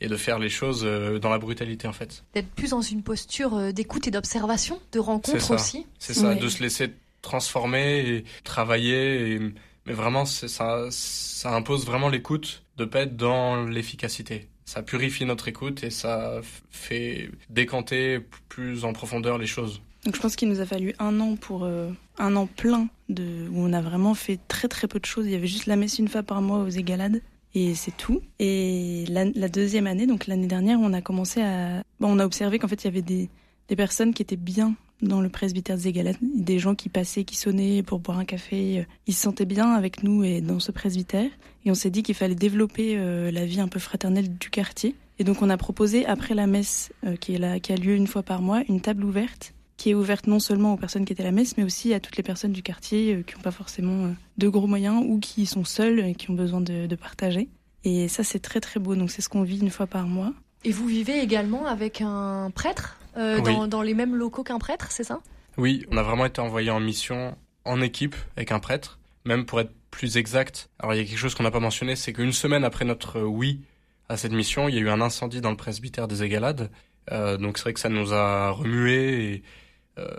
et 0.00 0.08
de 0.08 0.16
faire 0.16 0.38
les 0.38 0.48
choses 0.48 0.82
euh, 0.84 1.18
dans 1.18 1.30
la 1.30 1.38
brutalité 1.38 1.86
en 1.88 1.92
fait. 1.92 2.24
D'être 2.34 2.50
plus 2.50 2.70
dans 2.70 2.80
une 2.80 3.02
posture 3.02 3.72
d'écoute 3.72 4.06
et 4.08 4.10
d'observation, 4.10 4.80
de 4.92 4.98
rencontre 4.98 5.54
aussi. 5.54 5.86
C'est 5.98 6.14
ça, 6.14 6.34
de 6.34 6.48
se 6.48 6.62
laisser 6.62 6.92
transformer 7.22 8.00
et 8.00 8.24
travailler. 8.44 9.32
Et, 9.32 9.40
mais 9.86 9.92
vraiment, 9.92 10.24
ça, 10.24 10.88
ça 10.90 11.54
impose 11.54 11.86
vraiment 11.86 12.08
l'écoute, 12.08 12.62
de 12.76 12.84
pas 12.84 13.00
être 13.00 13.16
dans 13.16 13.64
l'efficacité 13.64 14.48
ça 14.70 14.82
purifie 14.84 15.24
notre 15.24 15.48
écoute 15.48 15.82
et 15.82 15.90
ça 15.90 16.40
fait 16.70 17.28
décanter 17.48 18.20
plus 18.48 18.84
en 18.84 18.92
profondeur 18.92 19.36
les 19.36 19.48
choses. 19.48 19.82
Donc 20.04 20.14
je 20.14 20.20
pense 20.20 20.36
qu'il 20.36 20.48
nous 20.48 20.60
a 20.60 20.66
fallu 20.66 20.94
un 21.00 21.18
an 21.18 21.34
pour 21.34 21.64
euh, 21.64 21.90
un 22.18 22.36
an 22.36 22.46
plein 22.46 22.88
de 23.08 23.48
où 23.50 23.66
on 23.66 23.72
a 23.72 23.82
vraiment 23.82 24.14
fait 24.14 24.38
très 24.46 24.68
très 24.68 24.86
peu 24.86 25.00
de 25.00 25.06
choses. 25.06 25.26
Il 25.26 25.32
y 25.32 25.34
avait 25.34 25.48
juste 25.48 25.66
la 25.66 25.74
messe 25.74 25.98
une 25.98 26.06
fois 26.06 26.22
par 26.22 26.40
mois 26.40 26.58
aux 26.58 26.68
Égalades 26.68 27.20
et 27.54 27.74
c'est 27.74 27.96
tout. 27.96 28.20
Et 28.38 29.04
la, 29.08 29.48
deuxième 29.48 29.86
année, 29.86 30.06
donc 30.06 30.26
l'année 30.26 30.46
dernière, 30.46 30.78
on 30.80 30.92
a 30.92 31.00
commencé 31.00 31.40
à, 31.42 31.82
bon, 31.98 32.16
on 32.16 32.18
a 32.18 32.24
observé 32.24 32.58
qu'en 32.58 32.68
fait 32.68 32.82
il 32.82 32.86
y 32.86 32.88
avait 32.88 33.02
des, 33.02 33.28
des 33.68 33.76
personnes 33.76 34.14
qui 34.14 34.22
étaient 34.22 34.36
bien 34.36 34.74
dans 35.02 35.20
le 35.20 35.28
presbytère 35.28 35.76
des 35.76 35.88
Égalades, 35.88 36.16
des 36.20 36.58
gens 36.58 36.74
qui 36.74 36.88
passaient, 36.88 37.24
qui 37.24 37.36
sonnaient 37.36 37.82
pour 37.82 38.00
boire 38.00 38.18
un 38.18 38.24
café. 38.24 38.86
Ils 39.06 39.14
se 39.14 39.22
sentaient 39.22 39.46
bien 39.46 39.72
avec 39.72 40.02
nous 40.02 40.24
et 40.24 40.40
dans 40.40 40.60
ce 40.60 40.72
presbytère. 40.72 41.30
Et 41.64 41.70
on 41.70 41.74
s'est 41.74 41.90
dit 41.90 42.02
qu'il 42.02 42.14
fallait 42.14 42.34
développer 42.34 42.96
euh, 42.98 43.30
la 43.30 43.46
vie 43.46 43.60
un 43.60 43.68
peu 43.68 43.78
fraternelle 43.78 44.36
du 44.36 44.50
quartier. 44.50 44.94
Et 45.18 45.24
donc 45.24 45.42
on 45.42 45.50
a 45.50 45.56
proposé, 45.56 46.06
après 46.06 46.34
la 46.34 46.46
messe 46.46 46.92
euh, 47.04 47.16
qui, 47.16 47.34
est 47.34 47.38
là, 47.38 47.60
qui 47.60 47.72
a 47.72 47.76
lieu 47.76 47.94
une 47.94 48.06
fois 48.06 48.22
par 48.22 48.42
mois, 48.42 48.62
une 48.68 48.80
table 48.80 49.04
ouverte 49.04 49.54
qui 49.80 49.90
est 49.90 49.94
ouverte 49.94 50.26
non 50.26 50.40
seulement 50.40 50.74
aux 50.74 50.76
personnes 50.76 51.06
qui 51.06 51.14
étaient 51.14 51.22
à 51.22 51.26
la 51.26 51.32
messe, 51.32 51.56
mais 51.56 51.64
aussi 51.64 51.94
à 51.94 52.00
toutes 52.00 52.18
les 52.18 52.22
personnes 52.22 52.52
du 52.52 52.62
quartier 52.62 53.14
euh, 53.14 53.22
qui 53.22 53.34
n'ont 53.34 53.40
pas 53.40 53.50
forcément 53.50 54.14
de 54.36 54.48
gros 54.48 54.66
moyens 54.66 55.02
ou 55.06 55.18
qui 55.20 55.46
sont 55.46 55.64
seules 55.64 56.00
et 56.00 56.14
qui 56.14 56.30
ont 56.30 56.34
besoin 56.34 56.60
de, 56.60 56.86
de 56.86 56.96
partager. 56.96 57.48
Et 57.84 58.06
ça, 58.08 58.22
c'est 58.22 58.40
très 58.40 58.60
très 58.60 58.78
beau. 58.78 58.94
Donc 58.94 59.10
c'est 59.10 59.22
ce 59.22 59.30
qu'on 59.30 59.42
vit 59.42 59.58
une 59.58 59.70
fois 59.70 59.86
par 59.86 60.06
mois. 60.06 60.34
Et 60.64 60.70
vous 60.70 60.86
vivez 60.86 61.20
également 61.20 61.64
avec 61.64 62.02
un 62.02 62.50
prêtre 62.54 62.98
euh, 63.16 63.66
dans, 63.66 63.80
les 63.80 63.94
mêmes 63.94 64.14
locaux 64.14 64.42
qu'un 64.42 64.58
prêtre, 64.58 64.88
c'est 64.90 65.04
ça? 65.04 65.20
Oui, 65.56 65.86
on 65.90 65.96
a 65.96 66.02
vraiment 66.02 66.26
été 66.26 66.42
envoyé 66.42 66.70
en 66.70 66.80
mission 66.80 67.34
en 67.64 67.80
équipe 67.80 68.16
avec 68.36 68.52
un 68.52 68.58
prêtre, 68.58 68.98
même 69.24 69.46
pour 69.46 69.60
être 69.60 69.72
plus 69.90 70.18
exact. 70.18 70.68
Alors 70.78 70.92
il 70.92 70.98
y 70.98 71.00
a 71.00 71.04
quelque 71.04 71.18
chose 71.18 71.34
qu'on 71.34 71.42
n'a 71.42 71.50
pas 71.50 71.60
mentionné, 71.60 71.96
c'est 71.96 72.12
qu'une 72.12 72.32
semaine 72.32 72.64
après 72.64 72.84
notre 72.84 73.22
oui 73.22 73.62
à 74.10 74.18
cette 74.18 74.32
mission, 74.32 74.68
il 74.68 74.74
y 74.74 74.78
a 74.78 74.80
eu 74.82 74.90
un 74.90 75.00
incendie 75.00 75.40
dans 75.40 75.50
le 75.50 75.56
presbytère 75.56 76.06
des 76.06 76.22
Égalades. 76.22 76.70
Euh, 77.10 77.38
donc 77.38 77.56
c'est 77.56 77.64
vrai 77.64 77.72
que 77.72 77.80
ça 77.80 77.88
nous 77.88 78.12
a 78.12 78.50
remué 78.50 79.24
et 79.24 79.36
euh, 79.38 79.42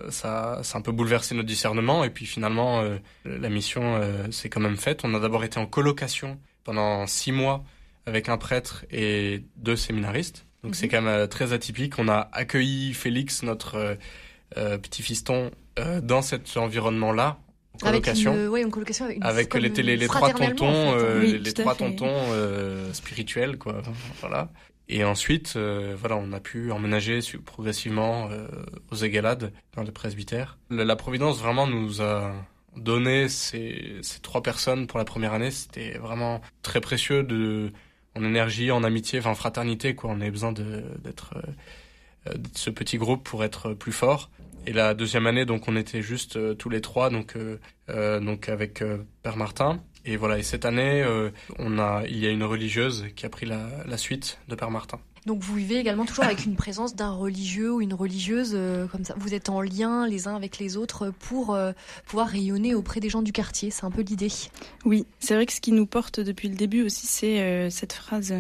ça, 0.10 0.60
ça 0.64 0.78
a 0.78 0.80
un 0.80 0.82
peu 0.82 0.92
bouleversé 0.92 1.36
notre 1.36 1.48
discernement. 1.48 2.04
Et 2.04 2.10
puis 2.10 2.26
finalement, 2.26 2.84
la 3.26 3.50
mission 3.50 4.02
s'est 4.32 4.50
quand 4.50 4.60
même 4.60 4.78
faite. 4.78 5.02
On 5.04 5.14
a 5.14 5.20
d'abord 5.20 5.44
été 5.44 5.60
en 5.60 5.66
colocation 5.66 6.40
pendant 6.64 7.08
six 7.08 7.32
mois 7.32 7.64
avec 8.06 8.30
un 8.30 8.38
prêtre 8.38 8.86
et 8.92 9.44
deux 9.58 9.76
séminaristes. 9.76 10.46
Donc 10.64 10.76
c'est 10.76 10.86
Mhm. 10.86 10.92
quand 10.92 11.02
même 11.02 11.20
euh, 11.22 11.28
très 11.28 11.54
atypique. 11.54 11.98
On 11.98 12.08
a 12.08 12.30
accueilli 12.34 12.94
Félix, 12.94 13.44
notre 13.44 13.76
euh, 13.76 13.96
euh, 14.58 14.78
petit 14.78 15.02
fiston, 15.02 15.52
euh, 15.80 16.02
dans 16.02 16.22
cet 16.22 16.56
environnement-là, 16.58 17.38
en 17.84 17.88
Avec 17.88 18.04
colocation. 18.04 18.34
une, 18.34 18.48
ouais, 18.50 18.62
une 18.62 18.72
colocation 18.72 19.06
avec, 19.06 19.18
une- 19.18 19.24
avec 19.24 19.50
comme 19.50 19.62
les, 19.62 19.70
les, 19.70 19.98
les 19.98 20.08
trois 20.08 20.30
tontons, 20.32 20.68
en 20.68 20.92
fait, 20.92 20.98
hein. 20.98 20.98
euh, 21.00 21.20
Oui, 21.22 21.40
les, 21.40 21.54
trois 21.54 21.74
fait. 21.76 21.86
tontons 21.86 22.08
euh, 22.32 22.92
spirituels, 22.94 23.58
quoi. 23.58 23.82
Voilà. 24.20 24.50
Et 24.90 25.04
ensuite, 25.06 25.54
euh, 25.56 25.96
voilà, 25.98 26.18
on 26.18 26.34
a 26.34 26.40
pu 26.42 26.72
emménager 26.72 27.20
progressivement 27.46 28.28
euh, 28.30 28.48
aux 28.92 28.96
Égalades, 28.96 29.54
dans 29.76 29.84
le 29.84 29.92
presbytère. 29.92 30.58
La, 30.70 30.84
la 30.84 30.96
Providence 30.98 31.40
vraiment 31.40 31.66
nous 31.66 32.02
a 32.02 32.34
donné 32.76 33.30
ces, 33.30 34.00
ces 34.02 34.20
trois 34.20 34.44
personnes 34.44 34.88
pour 34.88 35.00
la 35.00 35.06
première 35.06 35.34
année. 35.34 35.52
C'était 35.52 35.98
vraiment 35.98 36.42
très 36.62 36.82
précieux 36.82 37.24
de, 37.24 37.72
en 38.16 38.24
énergie, 38.24 38.70
en 38.72 38.84
amitié, 38.84 39.20
enfin 39.20 39.30
en 39.32 39.36
fraternité, 39.36 39.96
quoi. 39.96 40.10
On 40.12 40.20
avait 40.20 40.32
besoin 40.32 40.52
d'être 40.52 41.36
euh, 42.28 42.34
de 42.34 42.50
ce 42.54 42.70
petit 42.70 42.98
groupe 42.98 43.24
pour 43.24 43.44
être 43.46 43.74
plus 43.74 43.94
fort. 43.94 44.30
Et 44.68 44.74
la 44.74 44.94
deuxième 44.94 45.26
année, 45.28 45.46
donc, 45.46 45.68
on 45.68 45.76
était 45.76 46.02
juste 46.02 46.38
euh, 46.38 46.54
tous 46.54 46.70
les 46.70 46.82
trois, 46.82 47.10
donc, 47.10 47.36
euh, 47.36 47.58
euh, 47.90 48.20
donc 48.20 48.48
avec 48.48 48.82
euh, 48.82 49.00
Père 49.24 49.36
Martin. 49.36 49.82
Et 50.06 50.18
voilà. 50.18 50.38
Et 50.38 50.44
cette 50.44 50.66
année, 50.66 51.02
euh, 51.02 51.32
on 51.58 51.80
a, 51.80 52.04
il 52.08 52.18
y 52.18 52.28
a 52.28 52.30
une 52.30 52.44
religieuse 52.44 53.06
qui 53.16 53.26
a 53.26 53.30
pris 53.30 53.46
la, 53.46 53.68
la 53.88 53.98
suite 53.98 54.40
de 54.48 54.56
Père 54.56 54.72
Martin. 54.72 55.00
Donc 55.28 55.44
vous 55.44 55.54
vivez 55.54 55.78
également 55.78 56.06
toujours 56.06 56.24
avec 56.24 56.46
une 56.46 56.56
présence 56.56 56.96
d'un 56.96 57.12
religieux 57.12 57.72
ou 57.72 57.82
une 57.82 57.94
religieuse 57.94 58.54
euh, 58.56 58.88
comme 58.88 59.04
ça. 59.04 59.14
Vous 59.18 59.36
êtes 59.36 59.50
en 59.50 59.62
lien 59.62 60.08
les 60.08 60.28
uns 60.28 60.36
avec 60.36 60.58
les 60.58 60.78
autres 60.78 61.12
pour 61.20 61.54
euh, 61.54 61.74
pouvoir 62.08 62.28
rayonner 62.28 62.74
auprès 62.74 63.00
des 63.00 63.10
gens 63.10 63.22
du 63.22 63.32
quartier. 63.32 63.70
C'est 63.70 63.84
un 63.84 63.92
peu 63.92 64.02
l'idée. 64.02 64.32
Oui, 64.84 65.06
c'est 65.20 65.36
vrai 65.36 65.46
que 65.46 65.54
ce 65.54 65.62
qui 65.62 65.74
nous 65.74 65.86
porte 65.86 66.20
depuis 66.20 66.50
le 66.50 66.56
début 66.56 66.82
aussi, 66.82 67.06
c'est 67.06 67.40
euh, 67.40 67.70
cette 67.70 67.94
phrase 67.94 68.34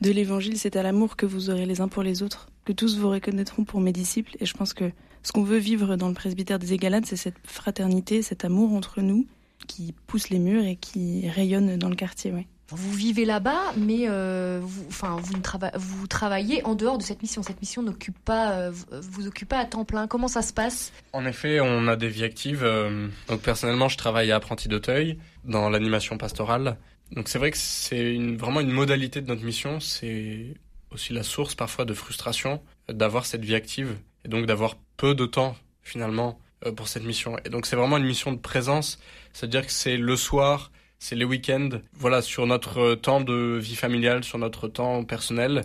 de 0.00 0.10
l'évangile, 0.10 0.58
c'est 0.58 0.74
à 0.74 0.82
l'amour 0.82 1.14
que 1.14 1.24
vous 1.24 1.50
aurez 1.50 1.66
les 1.66 1.80
uns 1.80 1.86
pour 1.86 2.02
les 2.02 2.24
autres, 2.24 2.48
que 2.64 2.72
tous 2.72 2.98
vous 2.98 3.10
reconnaîtront 3.10 3.62
pour 3.62 3.80
mes 3.80 3.92
disciples. 3.92 4.36
Et 4.40 4.46
je 4.46 4.54
pense 4.54 4.74
que 4.74 4.90
ce 5.24 5.32
qu'on 5.32 5.42
veut 5.42 5.58
vivre 5.58 5.96
dans 5.96 6.06
le 6.08 6.14
presbytère 6.14 6.60
des 6.60 6.72
Égalades, 6.72 7.06
c'est 7.06 7.16
cette 7.16 7.34
fraternité, 7.44 8.22
cet 8.22 8.44
amour 8.44 8.72
entre 8.74 9.00
nous 9.00 9.26
qui 9.66 9.92
pousse 10.06 10.28
les 10.28 10.38
murs 10.38 10.64
et 10.64 10.76
qui 10.76 11.28
rayonne 11.28 11.76
dans 11.78 11.88
le 11.88 11.96
quartier. 11.96 12.30
Ouais. 12.30 12.46
Vous 12.68 12.92
vivez 12.92 13.24
là-bas, 13.24 13.72
mais 13.76 14.08
euh, 14.08 14.58
vous, 14.62 14.84
enfin, 14.88 15.16
vous, 15.22 15.34
ne 15.34 15.42
trava- 15.42 15.76
vous 15.76 16.06
travaillez 16.06 16.64
en 16.64 16.74
dehors 16.74 16.98
de 16.98 17.02
cette 17.02 17.22
mission. 17.22 17.42
Cette 17.42 17.60
mission 17.60 17.82
n'occupe 17.82 18.18
pas, 18.24 18.52
euh, 18.52 18.70
vous- 18.70 18.84
vous 19.00 19.26
occupe 19.26 19.48
pas 19.48 19.58
à 19.58 19.64
temps 19.64 19.84
plein. 19.84 20.06
Comment 20.06 20.28
ça 20.28 20.42
se 20.42 20.52
passe? 20.52 20.92
En 21.12 21.24
effet, 21.26 21.60
on 21.60 21.88
a 21.88 21.96
des 21.96 22.08
vies 22.08 22.24
actives. 22.24 22.62
euh, 22.64 23.08
donc 23.28 23.40
personnellement, 23.42 23.88
je 23.88 23.96
travaille 23.96 24.30
à 24.32 24.36
Apprenti 24.36 24.68
d'Auteuil 24.68 25.18
dans 25.44 25.68
l'animation 25.70 26.16
pastorale. 26.18 26.76
Donc 27.12 27.28
c'est 27.28 27.38
vrai 27.38 27.50
que 27.50 27.58
c'est 27.58 28.14
une, 28.14 28.36
vraiment 28.36 28.60
une 28.60 28.70
modalité 28.72 29.20
de 29.20 29.28
notre 29.28 29.44
mission. 29.44 29.78
C'est 29.80 30.54
aussi 30.90 31.12
la 31.12 31.22
source 31.22 31.54
parfois 31.54 31.84
de 31.84 31.94
frustration 31.94 32.60
euh, 32.90 32.92
d'avoir 32.94 33.24
cette 33.26 33.44
vie 33.44 33.54
active 33.54 33.96
et 34.24 34.28
donc 34.28 34.46
d'avoir 34.46 34.76
peu 34.96 35.14
de 35.14 35.26
temps 35.26 35.56
finalement 35.82 36.38
euh, 36.66 36.72
pour 36.72 36.88
cette 36.88 37.04
mission. 37.04 37.36
Et 37.44 37.48
donc 37.48 37.66
c'est 37.66 37.76
vraiment 37.76 37.96
une 37.98 38.04
mission 38.06 38.32
de 38.32 38.38
présence, 38.38 38.98
c'est-à-dire 39.32 39.66
que 39.66 39.72
c'est 39.72 39.96
le 39.96 40.16
soir, 40.16 40.70
c'est 40.98 41.14
les 41.16 41.24
week-ends, 41.24 41.70
voilà 41.94 42.22
sur 42.22 42.46
notre 42.46 42.94
temps 42.94 43.20
de 43.20 43.58
vie 43.60 43.76
familiale, 43.76 44.24
sur 44.24 44.38
notre 44.38 44.68
temps 44.68 45.04
personnel, 45.04 45.64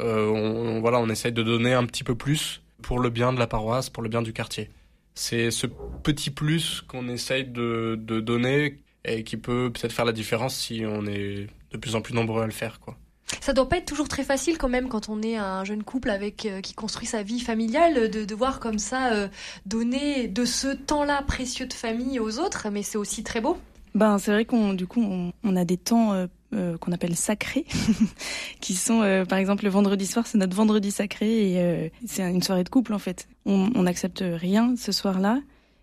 euh, 0.00 0.28
on, 0.28 0.76
on- 0.76 0.80
voilà 0.80 0.98
on 0.98 1.08
essaye 1.08 1.32
de 1.32 1.42
donner 1.42 1.72
un 1.74 1.84
petit 1.86 2.04
peu 2.04 2.14
plus 2.14 2.62
pour 2.82 2.98
le 2.98 3.10
bien 3.10 3.32
de 3.32 3.38
la 3.38 3.46
paroisse, 3.46 3.90
pour 3.90 4.02
le 4.02 4.08
bien 4.08 4.22
du 4.22 4.32
quartier. 4.32 4.70
C'est 5.14 5.50
ce 5.50 5.66
petit 6.02 6.30
plus 6.30 6.80
qu'on 6.82 7.08
essaye 7.08 7.44
de, 7.44 7.96
de 8.00 8.20
donner 8.20 8.78
et 9.04 9.22
qui 9.24 9.36
peut 9.36 9.70
peut-être 9.72 9.92
faire 9.92 10.04
la 10.04 10.12
différence 10.12 10.56
si 10.56 10.84
on 10.86 11.04
est 11.06 11.46
de 11.72 11.76
plus 11.78 11.94
en 11.94 12.00
plus 12.00 12.14
nombreux 12.14 12.42
à 12.42 12.46
le 12.46 12.52
faire, 12.52 12.80
quoi. 12.80 12.96
Ça 13.40 13.52
doit 13.52 13.68
pas 13.68 13.78
être 13.78 13.86
toujours 13.86 14.08
très 14.08 14.24
facile 14.24 14.58
quand 14.58 14.68
même 14.68 14.88
quand 14.88 15.08
on 15.08 15.22
est 15.22 15.36
un 15.36 15.64
jeune 15.64 15.82
couple 15.82 16.10
avec 16.10 16.46
euh, 16.46 16.60
qui 16.60 16.74
construit 16.74 17.06
sa 17.06 17.22
vie 17.22 17.40
familiale 17.40 18.10
de 18.10 18.24
devoir 18.24 18.60
comme 18.60 18.78
ça 18.78 19.12
euh, 19.12 19.28
donner 19.66 20.28
de 20.28 20.44
ce 20.44 20.68
temps-là 20.68 21.22
précieux 21.22 21.66
de 21.66 21.72
famille 21.72 22.18
aux 22.18 22.38
autres. 22.38 22.68
Mais 22.70 22.82
c'est 22.82 22.98
aussi 22.98 23.22
très 23.22 23.40
beau. 23.40 23.56
Ben, 23.94 24.18
c'est 24.18 24.32
vrai 24.32 24.44
qu'on 24.44 24.72
du 24.72 24.86
coup 24.86 25.02
on, 25.42 25.56
a 25.56 25.64
des 25.64 25.76
temps 25.76 26.12
euh, 26.12 26.76
qu'on 26.78 26.92
appelle 26.92 27.16
sacrés, 27.16 27.64
qui 28.60 28.74
sont 28.74 29.00
par 29.28 29.38
exemple 29.38 29.64
le 29.64 29.70
vendredi 29.70 30.06
soir, 30.06 30.26
c'est 30.28 30.38
notre 30.38 30.54
vendredi 30.54 30.92
sacré 30.92 31.52
et 31.52 31.92
c'est 32.06 32.22
une 32.22 32.42
soirée 32.42 32.62
de 32.62 32.68
couple 32.68 32.92
en 32.94 33.00
fait. 33.00 33.28
On 33.46 33.82
n'accepte 33.82 34.22
rien 34.24 34.74
ce 34.76 34.92
soir-là. 34.92 35.40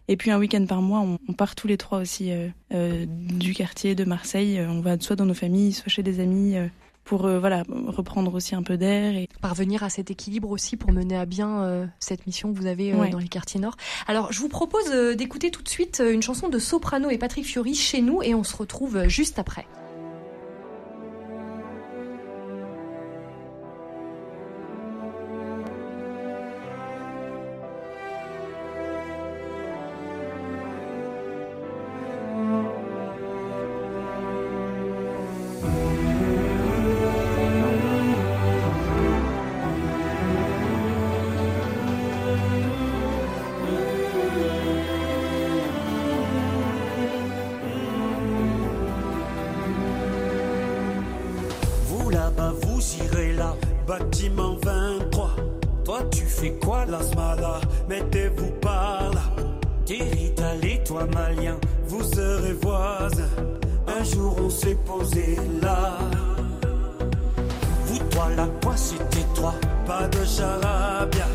Et 0.07 0.15
puis 0.15 0.31
un 0.31 0.39
week-end 0.39 0.65
par 0.65 0.81
mois, 0.81 0.99
on, 1.01 1.19
on 1.27 1.33
part 1.33 1.53
tous 1.55 1.67
les 1.67 1.75
trois 1.75 1.99
aussi 1.99 2.31
du 2.71 3.53
quartier 3.53 3.93
de 3.93 4.05
Marseille. 4.05 4.61
On 4.61 4.79
va 4.79 4.97
soit 4.97 5.17
dans 5.17 5.25
nos 5.25 5.33
familles, 5.33 5.73
soit 5.73 5.89
chez 5.89 6.03
des 6.03 6.21
amis 6.21 6.55
pour 7.07 7.25
euh, 7.25 7.39
voilà 7.39 7.63
reprendre 7.87 8.33
aussi 8.35 8.53
un 8.53 8.61
peu 8.63 8.77
d'air. 8.77 9.15
Et 9.15 9.29
Parvenir 9.41 9.83
à 9.83 9.89
cet 9.89 10.11
équilibre 10.11 10.51
aussi 10.51 10.77
pour 10.77 10.91
mener 10.91 11.17
à 11.17 11.25
bien 11.25 11.63
euh, 11.63 11.85
cette 11.99 12.27
mission 12.27 12.53
que 12.53 12.57
vous 12.59 12.67
avez 12.67 12.93
euh, 12.93 12.97
Ouais. 12.97 13.09
dans 13.09 13.17
les 13.19 13.27
quartiers 13.29 13.59
nord. 13.59 13.75
Alors 14.07 14.31
je 14.31 14.39
vous 14.39 14.49
propose 14.49 14.91
d'écouter 15.15 15.49
tout 15.49 15.63
de 15.63 15.69
suite 15.69 16.03
une 16.05 16.21
chanson 16.21 16.49
de 16.49 16.59
Soprano 16.59 17.09
et 17.09 17.17
Patrick 17.17 17.45
Fiori 17.45 17.73
chez 17.73 18.01
nous 18.01 18.21
et 18.21 18.35
on 18.35 18.43
se 18.43 18.55
retrouve 18.55 19.07
juste 19.07 19.39
après. 19.39 19.65
Tu 56.11 56.25
fais 56.25 56.53
quoi, 56.53 56.85
la 56.85 57.01
smala 57.01 57.59
Mettez-vous 57.89 58.51
par 58.61 59.11
là. 59.13 59.21
Et 60.69 60.83
toi, 60.83 61.07
malien, 61.13 61.55
vous 61.87 62.03
serez 62.03 62.51
voisins. 62.61 63.29
Un 63.87 64.03
jour, 64.03 64.35
on 64.43 64.49
s'est 64.49 64.77
posé 64.85 65.37
là. 65.61 65.97
Vous, 67.85 67.99
toi, 68.09 68.27
la 68.35 68.47
quoi, 68.61 68.75
c'était 68.75 69.25
toi. 69.33 69.53
Pas 69.85 70.07
de 70.09 70.25
charabia. 70.25 71.27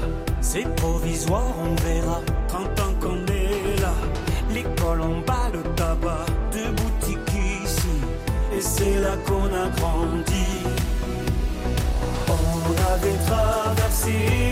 C'est 0.43 0.69
provisoire, 0.76 1.55
on 1.64 1.75
verra. 1.83 2.21
30 2.49 2.81
ans 2.81 2.95
qu'on 3.00 3.26
est 3.33 3.81
là. 3.81 3.95
L'école 4.52 5.00
en 5.00 5.21
bas, 5.26 5.49
le 5.50 5.62
tabac. 5.75 6.26
Deux 6.52 6.71
boutiques 6.73 7.35
ici. 7.64 7.97
Et 8.55 8.61
c'est 8.61 9.00
là 9.00 9.17
qu'on 9.26 9.47
a 9.47 9.69
grandi. 9.76 10.47
On 12.29 12.93
avait 12.93 13.19
traversé 13.26 14.51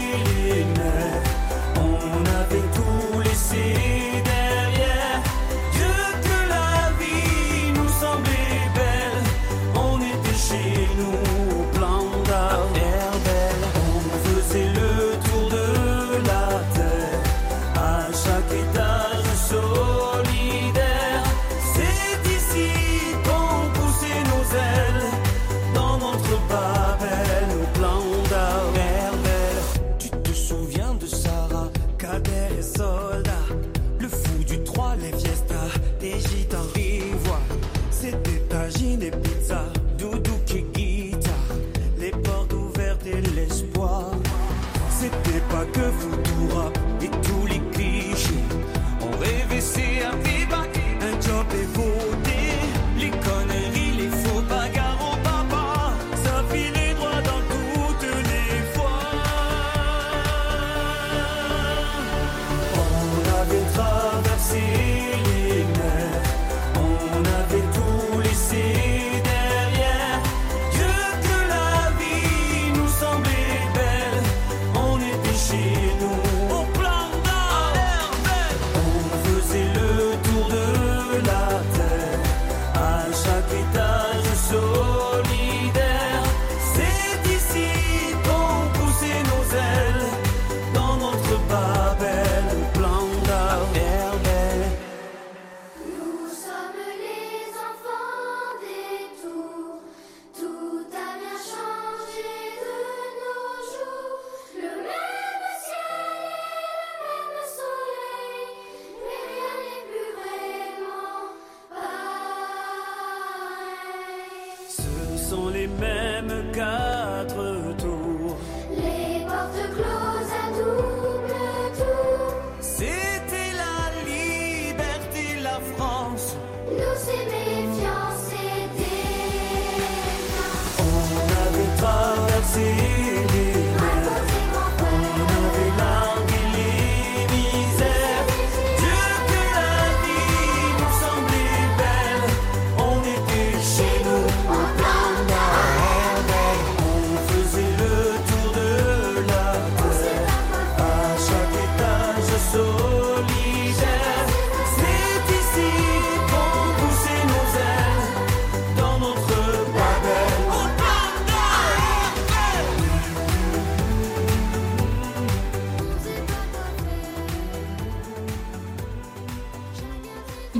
sont 115.30 115.48
les 115.50 115.68
mêmes 115.68 116.50
cas. 116.52 116.79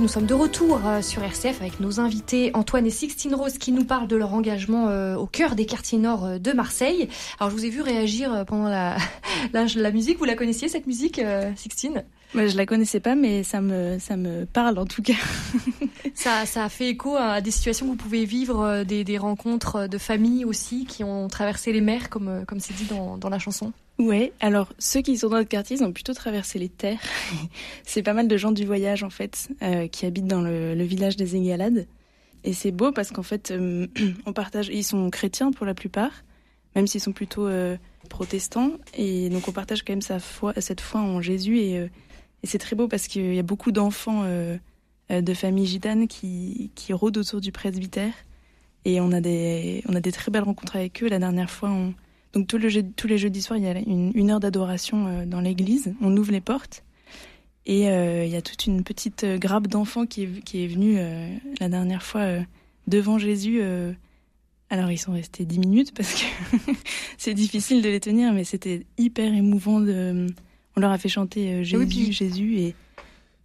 Nous 0.01 0.07
sommes 0.07 0.25
de 0.25 0.33
retour 0.33 0.81
euh, 0.83 1.03
sur 1.03 1.23
RCF 1.23 1.61
avec 1.61 1.79
nos 1.79 1.99
invités 1.99 2.49
Antoine 2.55 2.87
et 2.87 2.89
Sixtine 2.89 3.35
Rose 3.35 3.59
qui 3.59 3.71
nous 3.71 3.85
parlent 3.85 4.07
de 4.07 4.15
leur 4.15 4.33
engagement 4.33 4.87
euh, 4.87 5.15
au 5.15 5.27
cœur 5.27 5.53
des 5.53 5.67
quartiers 5.67 5.99
nord 5.99 6.25
euh, 6.25 6.37
de 6.39 6.53
Marseille. 6.53 7.07
Alors 7.39 7.51
je 7.51 7.55
vous 7.55 7.65
ai 7.67 7.69
vu 7.69 7.81
réagir 7.81 8.43
pendant 8.47 8.67
la, 8.69 8.97
la, 9.53 9.91
musique. 9.91 10.17
Vous 10.17 10.25
la 10.25 10.33
connaissiez 10.33 10.69
cette 10.69 10.87
musique, 10.87 11.21
Sixtine? 11.55 12.03
Moi, 12.33 12.47
je 12.47 12.57
la 12.57 12.65
connaissais 12.65 12.99
pas, 12.99 13.13
mais 13.13 13.43
ça 13.43 13.61
me 13.61 13.99
ça 13.99 14.17
me 14.17 14.45
parle 14.45 14.79
en 14.79 14.87
tout 14.87 15.03
cas. 15.03 15.13
ça, 16.21 16.69
fait 16.69 16.89
écho 16.89 17.15
à 17.15 17.41
des 17.41 17.51
situations 17.51 17.85
que 17.85 17.91
vous 17.91 17.97
pouvez 17.97 18.25
vivre, 18.25 18.83
des, 18.83 19.03
des 19.03 19.17
rencontres 19.17 19.87
de 19.87 19.97
familles 19.97 20.45
aussi 20.45 20.85
qui 20.85 21.03
ont 21.03 21.27
traversé 21.27 21.71
les 21.71 21.81
mers, 21.81 22.09
comme 22.09 22.45
comme 22.45 22.59
c'est 22.59 22.73
dit 22.73 22.85
dans, 22.85 23.29
la 23.29 23.39
chanson. 23.39 23.73
Ouais, 23.99 24.33
alors 24.39 24.73
ceux 24.79 25.01
qui 25.01 25.17
sont 25.17 25.29
dans 25.29 25.37
notre 25.37 25.49
quartier, 25.49 25.77
ils 25.77 25.83
ont 25.83 25.91
plutôt 25.91 26.13
traversé 26.13 26.59
les 26.59 26.69
terres. 26.69 27.01
c'est 27.83 28.03
pas 28.03 28.13
mal 28.13 28.27
de 28.27 28.37
gens 28.37 28.51
du 28.51 28.65
voyage 28.65 29.03
en 29.03 29.09
fait 29.09 29.49
euh, 29.61 29.87
qui 29.87 30.05
habitent 30.05 30.27
dans 30.27 30.41
le, 30.41 30.83
village 30.83 31.17
des 31.17 31.35
Égalades. 31.35 31.87
Et 32.43 32.53
c'est 32.53 32.71
beau 32.71 32.91
parce 32.91 33.11
qu'en 33.11 33.23
fait, 33.23 33.51
euh, 33.51 33.87
on 34.25 34.33
partage. 34.33 34.69
Ils 34.73 34.83
sont 34.83 35.09
chrétiens 35.09 35.51
pour 35.51 35.65
la 35.65 35.73
plupart, 35.73 36.23
même 36.75 36.87
s'ils 36.87 37.01
sont 37.01 37.11
plutôt 37.11 37.47
euh, 37.47 37.77
protestants. 38.09 38.71
Et 38.95 39.29
donc 39.29 39.47
on 39.47 39.51
partage 39.51 39.83
quand 39.83 39.93
même 39.93 40.01
cette 40.57 40.81
foi 40.81 41.01
en 41.01 41.21
Jésus. 41.21 41.59
Et, 41.59 41.89
c'est 42.43 42.57
très 42.57 42.75
beau 42.75 42.87
parce 42.87 43.07
qu'il 43.07 43.35
y 43.35 43.39
a 43.39 43.43
beaucoup 43.43 43.71
d'enfants 43.71 44.25
de 45.11 45.33
familles 45.33 45.67
gitanes 45.67 46.07
qui, 46.07 46.71
qui 46.75 46.93
rôdent 46.93 47.17
autour 47.17 47.41
du 47.41 47.51
presbytère. 47.51 48.13
Et 48.85 49.01
on 49.01 49.11
a 49.11 49.21
des 49.21 49.83
on 49.87 49.95
a 49.95 49.99
des 49.99 50.11
très 50.11 50.31
belles 50.31 50.43
rencontres 50.43 50.75
avec 50.75 51.03
eux. 51.03 51.07
La 51.07 51.19
dernière 51.19 51.51
fois, 51.51 51.69
on 51.69 51.93
donc 52.33 52.47
tous 52.47 52.57
les 53.07 53.17
jeudis 53.17 53.41
soirs, 53.41 53.59
il 53.59 53.65
y 53.65 53.67
a 53.67 53.77
une, 53.77 54.31
heure 54.31 54.39
d'adoration 54.39 55.07
euh, 55.07 55.25
dans 55.25 55.41
l'église. 55.41 55.93
On 56.01 56.15
ouvre 56.15 56.31
les 56.31 56.41
portes 56.41 56.83
et 57.65 57.89
euh, 57.89 58.25
il 58.25 58.31
y 58.31 58.35
a 58.35 58.41
toute 58.41 58.65
une 58.65 58.83
petite 58.83 59.23
euh, 59.23 59.37
grappe 59.37 59.67
d'enfants 59.67 60.05
qui 60.05 60.23
est, 60.23 60.43
qui 60.43 60.63
est 60.63 60.67
venue 60.67 60.97
la 61.59 61.69
dernière 61.69 62.03
fois 62.03 62.25
devant 62.87 63.17
Jésus. 63.17 63.61
alors 64.69 64.91
ils 64.91 64.97
sont 64.97 65.13
restés 65.13 65.45
dix 65.45 65.59
minutes 65.59 65.93
parce 65.93 66.13
que 66.13 66.71
c'est 67.17 67.33
difficile 67.33 67.81
de 67.81 67.89
les 67.89 67.99
tenir, 67.99 68.33
mais 68.33 68.43
c'était 68.43 68.85
hyper 68.97 69.33
émouvant. 69.33 69.79
De, 69.79 70.27
on 70.77 70.79
leur 70.79 70.91
a 70.91 70.97
fait 70.97 71.09
chanter 71.09 71.63
Jésus, 71.63 72.13
Jésus 72.13 72.57
et 72.59 72.75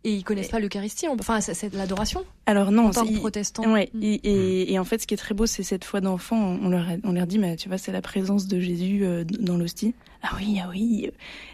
et 0.07 0.13
ils 0.13 0.23
connaissent 0.23 0.51
pas 0.51 0.61
l'Eucharistie, 0.61 1.09
enfin 1.09 1.41
c'est 1.41 1.69
de 1.69 1.77
l'adoration. 1.77 2.25
Alors 2.47 2.71
non, 2.71 2.87
en 2.87 2.91
tant 2.91 3.05
que 3.05 3.19
protestant. 3.19 3.73
Ouais, 3.73 3.91
mm. 3.93 4.19
et, 4.23 4.79
en 4.79 4.85
fait, 4.85 5.03
ce 5.03 5.07
qui 5.09 5.15
est 5.15 5.17
très 5.17 5.35
beau, 5.35 5.47
c'est 5.47 5.65
cette 5.65 5.85
foi 5.85 6.01
d'enfant. 6.01 6.57
On 6.63 6.69
leur, 6.69 6.87
on 7.03 7.11
leur 7.11 7.27
dit, 7.27 7.41
mais 7.41 7.57
tu 7.57 7.69
vois, 7.69 7.77
c'est 7.77 7.91
la 7.91 8.03
présence 8.03 8.47
de 8.47 8.61
Jésus 8.61 9.05
euh, 9.05 9.25
dans 9.25 9.57
l'hostie. 9.57 9.97
Ah 10.23 10.31
oui, 10.39 10.61
ah 10.63 10.69
oui. 10.71 11.11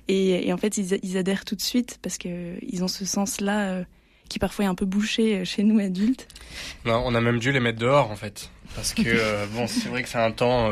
Et, 0.08 0.52
en 0.52 0.58
fait, 0.58 0.76
ils, 0.76 1.16
adhèrent 1.16 1.46
tout 1.46 1.56
de 1.56 1.62
suite 1.62 1.98
parce 2.02 2.18
que 2.18 2.56
ils 2.60 2.84
ont 2.84 2.88
ce 2.88 3.06
sens-là 3.06 3.70
euh, 3.70 3.84
qui 4.28 4.38
parfois 4.38 4.66
est 4.66 4.68
un 4.68 4.74
peu 4.74 4.86
bouché 4.86 5.38
euh, 5.38 5.44
chez 5.46 5.62
nous 5.62 5.78
adultes. 5.78 6.28
on 6.84 7.14
a 7.14 7.20
même 7.22 7.38
dû 7.38 7.52
les 7.52 7.60
mettre 7.60 7.78
dehors 7.78 8.10
en 8.10 8.16
fait, 8.16 8.50
parce 8.76 8.92
que 8.92 9.46
bon, 9.54 9.66
c'est 9.66 9.88
vrai 9.88 10.02
que 10.02 10.10
c'est 10.10 10.18
un 10.18 10.30
temps, 10.30 10.70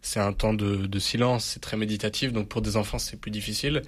c'est 0.00 0.20
un 0.20 0.32
temps 0.32 0.54
de, 0.54 0.86
de 0.86 0.98
silence, 1.00 1.44
c'est 1.44 1.60
très 1.60 1.76
méditatif, 1.76 2.32
donc 2.32 2.46
pour 2.46 2.62
des 2.62 2.76
enfants 2.76 2.98
c'est 2.98 3.20
plus 3.20 3.32
difficile. 3.32 3.82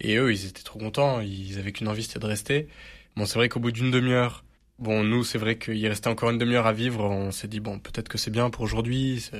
Et 0.00 0.16
eux, 0.16 0.32
ils 0.32 0.46
étaient 0.46 0.62
trop 0.62 0.78
contents. 0.78 1.20
Ils 1.20 1.58
avaient 1.58 1.72
qu'une 1.72 1.88
envie, 1.88 2.02
c'était 2.02 2.18
de 2.18 2.26
rester. 2.26 2.68
Bon, 3.16 3.26
c'est 3.26 3.34
vrai 3.34 3.48
qu'au 3.48 3.60
bout 3.60 3.72
d'une 3.72 3.90
demi-heure, 3.90 4.44
bon, 4.78 5.04
nous, 5.04 5.24
c'est 5.24 5.38
vrai 5.38 5.58
qu'il 5.58 5.86
restait 5.86 6.08
encore 6.08 6.30
une 6.30 6.38
demi-heure 6.38 6.66
à 6.66 6.72
vivre. 6.72 7.04
On 7.04 7.30
s'est 7.30 7.48
dit, 7.48 7.60
bon, 7.60 7.78
peut-être 7.78 8.08
que 8.08 8.18
c'est 8.18 8.30
bien 8.30 8.50
pour 8.50 8.62
aujourd'hui. 8.62 9.30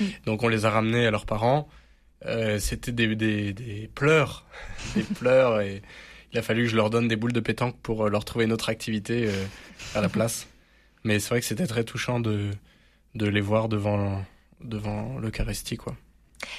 Mm. 0.00 0.04
Donc, 0.26 0.42
on 0.42 0.48
les 0.48 0.64
a 0.64 0.70
ramenés 0.70 1.06
à 1.06 1.10
leurs 1.10 1.26
parents. 1.26 1.68
Euh, 2.26 2.58
c'était 2.58 2.92
des, 2.92 3.14
des, 3.16 3.52
des, 3.52 3.90
pleurs, 3.94 4.46
des 4.94 5.02
pleurs. 5.02 5.60
Et 5.60 5.82
il 6.32 6.38
a 6.38 6.42
fallu 6.42 6.64
que 6.64 6.70
je 6.70 6.76
leur 6.76 6.90
donne 6.90 7.08
des 7.08 7.16
boules 7.16 7.32
de 7.32 7.40
pétanque 7.40 7.76
pour 7.82 8.06
euh, 8.06 8.10
leur 8.10 8.24
trouver 8.24 8.44
une 8.44 8.52
autre 8.52 8.68
activité 8.68 9.26
euh, 9.28 9.44
à 9.94 10.00
la 10.00 10.08
place. 10.08 10.48
Mais 11.04 11.18
c'est 11.18 11.30
vrai 11.30 11.40
que 11.40 11.46
c'était 11.46 11.66
très 11.66 11.84
touchant 11.84 12.20
de, 12.20 12.50
de 13.14 13.26
les 13.26 13.40
voir 13.40 13.68
devant, 13.68 14.24
devant 14.62 15.18
l'Eucharistie, 15.18 15.76
quoi. 15.76 15.96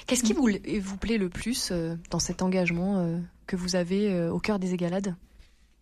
Qu'est-ce 0.07 0.23
qui 0.23 0.33
vous, 0.33 0.49
vous 0.81 0.97
plaît 0.97 1.17
le 1.17 1.29
plus 1.29 1.69
euh, 1.71 1.95
dans 2.09 2.19
cet 2.19 2.41
engagement 2.41 2.99
euh, 2.99 3.19
que 3.47 3.55
vous 3.55 3.75
avez 3.75 4.11
euh, 4.11 4.31
au 4.31 4.39
cœur 4.39 4.59
des 4.59 4.73
égalades? 4.73 5.15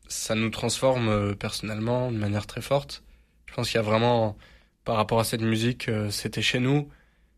Ça 0.08 0.36
nous 0.36 0.50
transforme 0.50 1.36
personnellement 1.36 2.12
de 2.12 2.18
manière 2.18 2.46
très 2.46 2.62
forte. 2.62 3.04
Je 3.46 3.54
pense 3.54 3.70
qu'il 3.70 3.78
y 3.78 3.80
a 3.80 3.84
vraiment, 3.84 4.38
par 4.84 4.96
rapport 4.98 5.20
à 5.20 5.24
cette 5.24 5.42
musique, 5.42 5.90
c'était 6.10 6.42
chez 6.42 6.60
nous. 6.60 6.90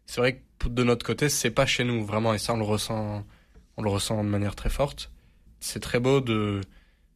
C'est 0.05 0.19
vrai 0.19 0.41
que 0.59 0.67
de 0.67 0.83
notre 0.83 1.05
côté, 1.05 1.29
c'est 1.29 1.51
pas 1.51 1.65
chez 1.65 1.83
nous 1.83 2.03
vraiment, 2.03 2.33
et 2.33 2.37
ça 2.37 2.53
on 2.53 2.57
le 2.57 2.63
ressent, 2.63 3.23
on 3.77 3.83
le 3.83 3.89
ressent 3.89 4.23
de 4.23 4.29
manière 4.29 4.55
très 4.55 4.69
forte. 4.69 5.11
C'est 5.59 5.79
très 5.79 5.99
beau 5.99 6.21
de, 6.21 6.61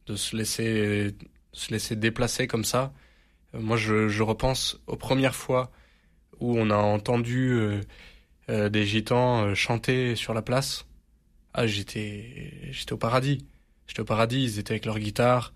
de 0.06 0.16
se 0.16 0.36
laisser, 0.36 1.14
se 1.52 1.72
laisser 1.72 1.96
déplacer 1.96 2.46
comme 2.46 2.64
ça. 2.64 2.92
Moi, 3.52 3.76
je, 3.76 4.08
je 4.08 4.22
repense 4.22 4.80
aux 4.86 4.96
premières 4.96 5.34
fois 5.34 5.70
où 6.38 6.56
on 6.58 6.70
a 6.70 6.76
entendu 6.76 7.50
euh, 7.52 7.80
des 8.50 8.84
gitans 8.86 9.44
euh, 9.44 9.54
chanter 9.54 10.16
sur 10.16 10.34
la 10.34 10.42
place. 10.42 10.86
Ah, 11.54 11.66
j'étais, 11.66 12.52
j'étais 12.70 12.92
au 12.92 12.96
paradis. 12.96 13.46
J'étais 13.86 14.00
au 14.00 14.04
paradis. 14.04 14.42
Ils 14.42 14.58
étaient 14.58 14.72
avec 14.72 14.86
leur 14.86 14.98
guitare. 14.98 15.52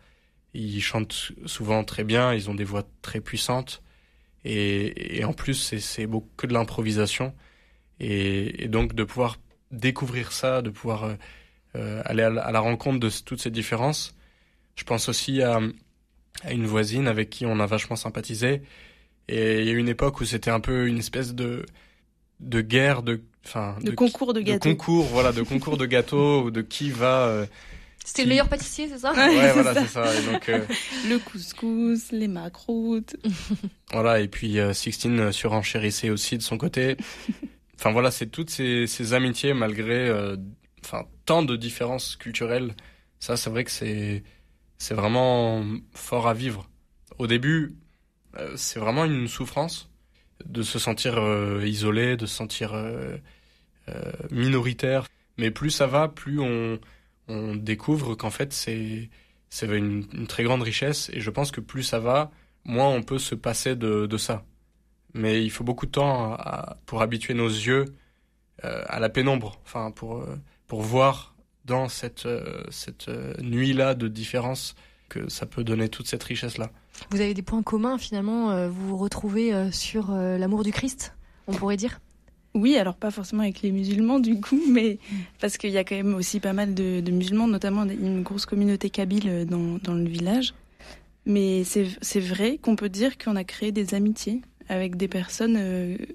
Ils 0.55 0.81
chantent 0.81 1.33
souvent 1.47 1.85
très 1.85 2.05
bien. 2.05 2.33
Ils 2.35 2.51
ont 2.51 2.55
des 2.55 2.65
voix 2.65 2.85
très 3.03 3.21
puissantes. 3.21 3.83
Et, 4.45 5.25
en 5.25 5.33
plus, 5.33 5.55
c'est, 5.55 6.07
beaucoup 6.07 6.29
que 6.37 6.47
de 6.47 6.53
l'improvisation. 6.53 7.35
Et, 8.01 8.69
donc 8.69 8.95
de 8.95 9.05
pouvoir 9.05 9.39
découvrir 9.71 10.33
ça, 10.33 10.63
de 10.63 10.71
pouvoir 10.71 11.17
euh, 11.77 12.03
aller 12.05 12.23
à 12.23 12.53
la, 12.53 12.61
rencontre 12.61 13.01
de 13.01 13.11
toutes 13.25 13.41
ces 13.41 13.51
différences. 13.51 14.15
Je 14.77 14.85
pense 14.85 15.09
aussi 15.09 15.43
à, 15.43 15.61
à 16.43 16.53
une 16.53 16.67
voisine 16.67 17.09
avec 17.09 17.31
qui 17.31 17.47
on 17.47 17.59
a 17.61 17.67
vachement 17.67 17.97
sympathisé. 17.97 18.63
Et 19.29 19.61
il 19.61 19.67
y 19.67 19.71
a 19.71 19.73
eu 19.73 19.79
une 19.79 19.89
époque 19.89 20.21
où 20.21 20.25
c'était 20.25 20.51
un 20.51 20.61
peu 20.61 20.87
une 20.87 20.99
espèce 20.99 21.35
de 21.35 21.65
de 22.41 22.61
guerre, 22.61 23.03
de, 23.03 23.23
enfin, 23.45 23.77
de, 23.83 23.93
concours 23.93 24.33
de 24.33 24.41
gâteaux. 24.41 24.69
De 24.69 24.75
concours, 24.75 25.05
voilà, 25.07 25.33
de 25.33 25.43
concours 25.43 25.77
de 25.77 25.87
gâteaux 25.87 26.43
ou 26.45 26.51
de 26.51 26.63
qui 26.63 26.91
va. 26.91 27.27
Euh, 27.27 27.47
C'était 28.05 28.23
le 28.23 28.29
meilleur 28.31 28.49
pâtissier, 28.49 28.89
c'est 28.89 28.99
ça 28.99 29.13
Ouais, 29.13 29.53
voilà, 29.53 29.75
c'est 29.75 29.89
ça. 29.89 30.15
Et 30.15 30.33
donc, 30.33 30.49
euh, 30.49 30.65
le 31.09 31.19
couscous, 31.19 32.13
les 32.13 32.29
macroutes. 32.29 33.17
voilà, 33.93 34.21
et 34.21 34.29
puis 34.29 34.59
euh, 34.59 34.73
Sixtine 34.73 35.33
surenchérissait 35.33 36.11
aussi 36.11 36.39
de 36.39 36.43
son 36.43 36.59
côté. 36.59 36.97
Enfin 37.77 37.91
voilà, 37.91 38.13
c'est 38.13 38.27
toutes 38.27 38.51
ces, 38.51 38.87
ces, 38.87 39.15
amitiés 39.15 39.53
malgré, 39.53 40.09
enfin, 40.83 41.03
tant 41.27 41.43
de 41.43 41.57
différences 41.57 42.15
culturelles. 42.15 42.75
Ça, 43.19 43.37
c'est 43.37 43.51
vrai 43.51 43.65
que 43.65 43.71
c'est, 43.73 44.23
c'est 44.79 44.95
vraiment 44.95 45.63
fort 45.93 46.29
à 46.29 46.35
vivre. 46.35 46.71
Au 47.19 47.27
début, 47.27 47.75
c'est 48.55 48.79
vraiment 48.79 49.05
une 49.05 49.27
souffrance 49.27 49.91
de 50.47 50.63
se 50.63 50.79
sentir 50.79 51.19
euh, 51.19 51.65
isolé, 51.65 52.17
de 52.17 52.27
se 52.27 52.35
sentir 52.35 52.75
euh, 52.75 53.17
euh, 53.89 54.13
minoritaire. 54.31 55.07
Mais 55.39 55.51
plus 55.51 55.71
ça 55.71 55.87
va, 55.87 56.09
plus 56.09 56.41
on, 56.41 56.79
découvre 57.57 58.15
qu'en 58.15 58.31
fait 58.31 58.53
c'est 58.53 59.09
une, 59.63 60.27
très 60.29 60.45
grande 60.45 60.61
richesse 60.61 61.11
et 61.15 61.21
je 61.21 61.31
pense 61.31 61.51
que 61.51 61.63
plus 61.63 61.83
ça 61.83 61.99
va, 61.99 62.31
moins 62.65 62.89
on 62.89 63.03
peut 63.03 63.19
se 63.19 63.35
passer 63.35 63.77
de, 63.77 64.07
de 64.07 64.17
ça. 64.19 64.45
Mais 65.15 65.43
il 65.43 65.51
faut 65.51 65.65
beaucoup 65.65 65.87
de 65.87 65.93
temps 65.93 66.37
pour 66.85 67.01
habituer 67.01 67.33
nos 67.33 67.49
yeux 67.49 67.87
à 68.63 69.01
la 69.01 69.09
pénombre, 69.09 69.59
enfin 69.65 69.91
pour 69.91 70.27
pour 70.67 70.83
voir 70.83 71.35
dans 71.65 71.89
cette 71.89 72.29
cette 72.69 73.09
nuit 73.41 73.73
là 73.73 73.95
de 73.95 74.07
différence 74.07 74.75
que 75.09 75.31
ça 75.31 75.47
peut 75.47 75.65
donner 75.65 75.89
toute 75.89 76.09
cette 76.09 76.25
richesse 76.25 76.59
là. 76.59 76.71
Vous 77.11 77.21
avez 77.21 77.35
des 77.35 77.43
points 77.43 77.63
communs 77.63 77.99
finalement, 77.99 78.51
euh, 78.51 78.69
vous 78.69 78.89
vous 78.89 78.97
retrouvez 78.97 79.53
euh, 79.53 79.71
sur 79.71 80.11
euh, 80.11 80.39
l'amour 80.39 80.65
du 80.65 80.73
Christ, 80.73 81.15
on 81.47 81.53
pourrait 81.53 81.77
dire? 81.77 82.01
Oui, 82.55 82.77
alors 82.77 82.95
pas 82.95 83.11
forcément 83.11 83.43
avec 83.43 83.63
les 83.63 83.73
musulmans 83.73 84.21
du 84.21 84.41
coup, 84.41 84.61
mais 84.69 84.99
parce 85.41 85.59
qu'il 85.59 85.71
y 85.71 85.79
a 85.79 85.85
quand 85.85 85.97
même 85.97 86.15
aussi 86.15 86.41
pas 86.41 86.53
mal 86.53 86.75
de, 86.75 87.03
musulmans, 87.11 87.49
notamment 87.49 87.85
une 87.85 88.23
grosse 88.23 88.47
communauté 88.47 88.91
kabyle 88.91 89.47
dans, 89.47 89.79
dans 89.83 89.95
le 89.95 90.09
village. 90.09 90.55
Mais 91.27 91.65
c'est 91.65 92.21
vrai 92.21 92.59
qu'on 92.59 92.77
peut 92.77 92.91
dire 92.91 93.17
qu'on 93.17 93.35
a 93.35 93.45
créé 93.45 93.73
des 93.73 93.95
amitiés 93.95 94.43
avec 94.69 94.97
des 94.97 95.09
personnes 95.09 95.57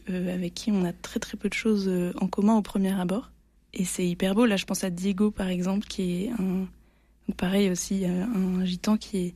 avec 0.08 0.54
qui 0.54 0.72
on 0.72 0.86
a 0.86 0.94
très 0.94 1.20
très 1.20 1.36
peu 1.36 1.50
de 1.50 1.56
choses 1.56 1.92
en 2.22 2.28
commun 2.28 2.56
au 2.56 2.62
premier 2.62 2.94
abord. 3.00 3.32
Et 3.74 3.86
c'est 3.86 4.06
hyper 4.06 4.36
beau. 4.36 4.46
Là, 4.46 4.56
je 4.56 4.66
pense 4.66 4.84
à 4.84 4.92
Diego, 4.92 5.32
par 5.32 5.48
exemple, 5.48 5.88
qui 5.88 6.26
est 6.26 6.30
un, 6.40 6.68
pareil 7.38 7.72
aussi, 7.72 8.06
un 8.06 8.64
gitan 8.66 8.98
qui 8.98 9.18
est 9.18 9.34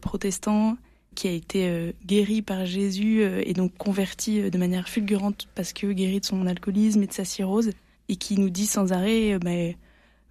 protestant, 0.00 0.76
qui 1.14 1.28
a 1.28 1.32
été 1.32 1.92
guéri 2.06 2.40
par 2.40 2.66
Jésus 2.66 3.22
et 3.22 3.52
donc 3.52 3.76
converti 3.76 4.50
de 4.50 4.58
manière 4.58 4.88
fulgurante 4.88 5.48
parce 5.54 5.72
que 5.72 5.92
guéri 5.92 6.20
de 6.20 6.24
son 6.24 6.46
alcoolisme 6.46 7.02
et 7.02 7.06
de 7.06 7.12
sa 7.12 7.24
cirrhose, 7.24 7.70
et 8.08 8.16
qui 8.16 8.38
nous 8.38 8.50
dit 8.50 8.66
sans 8.66 8.92
arrêt, 8.92 9.38
bah, 9.38 9.74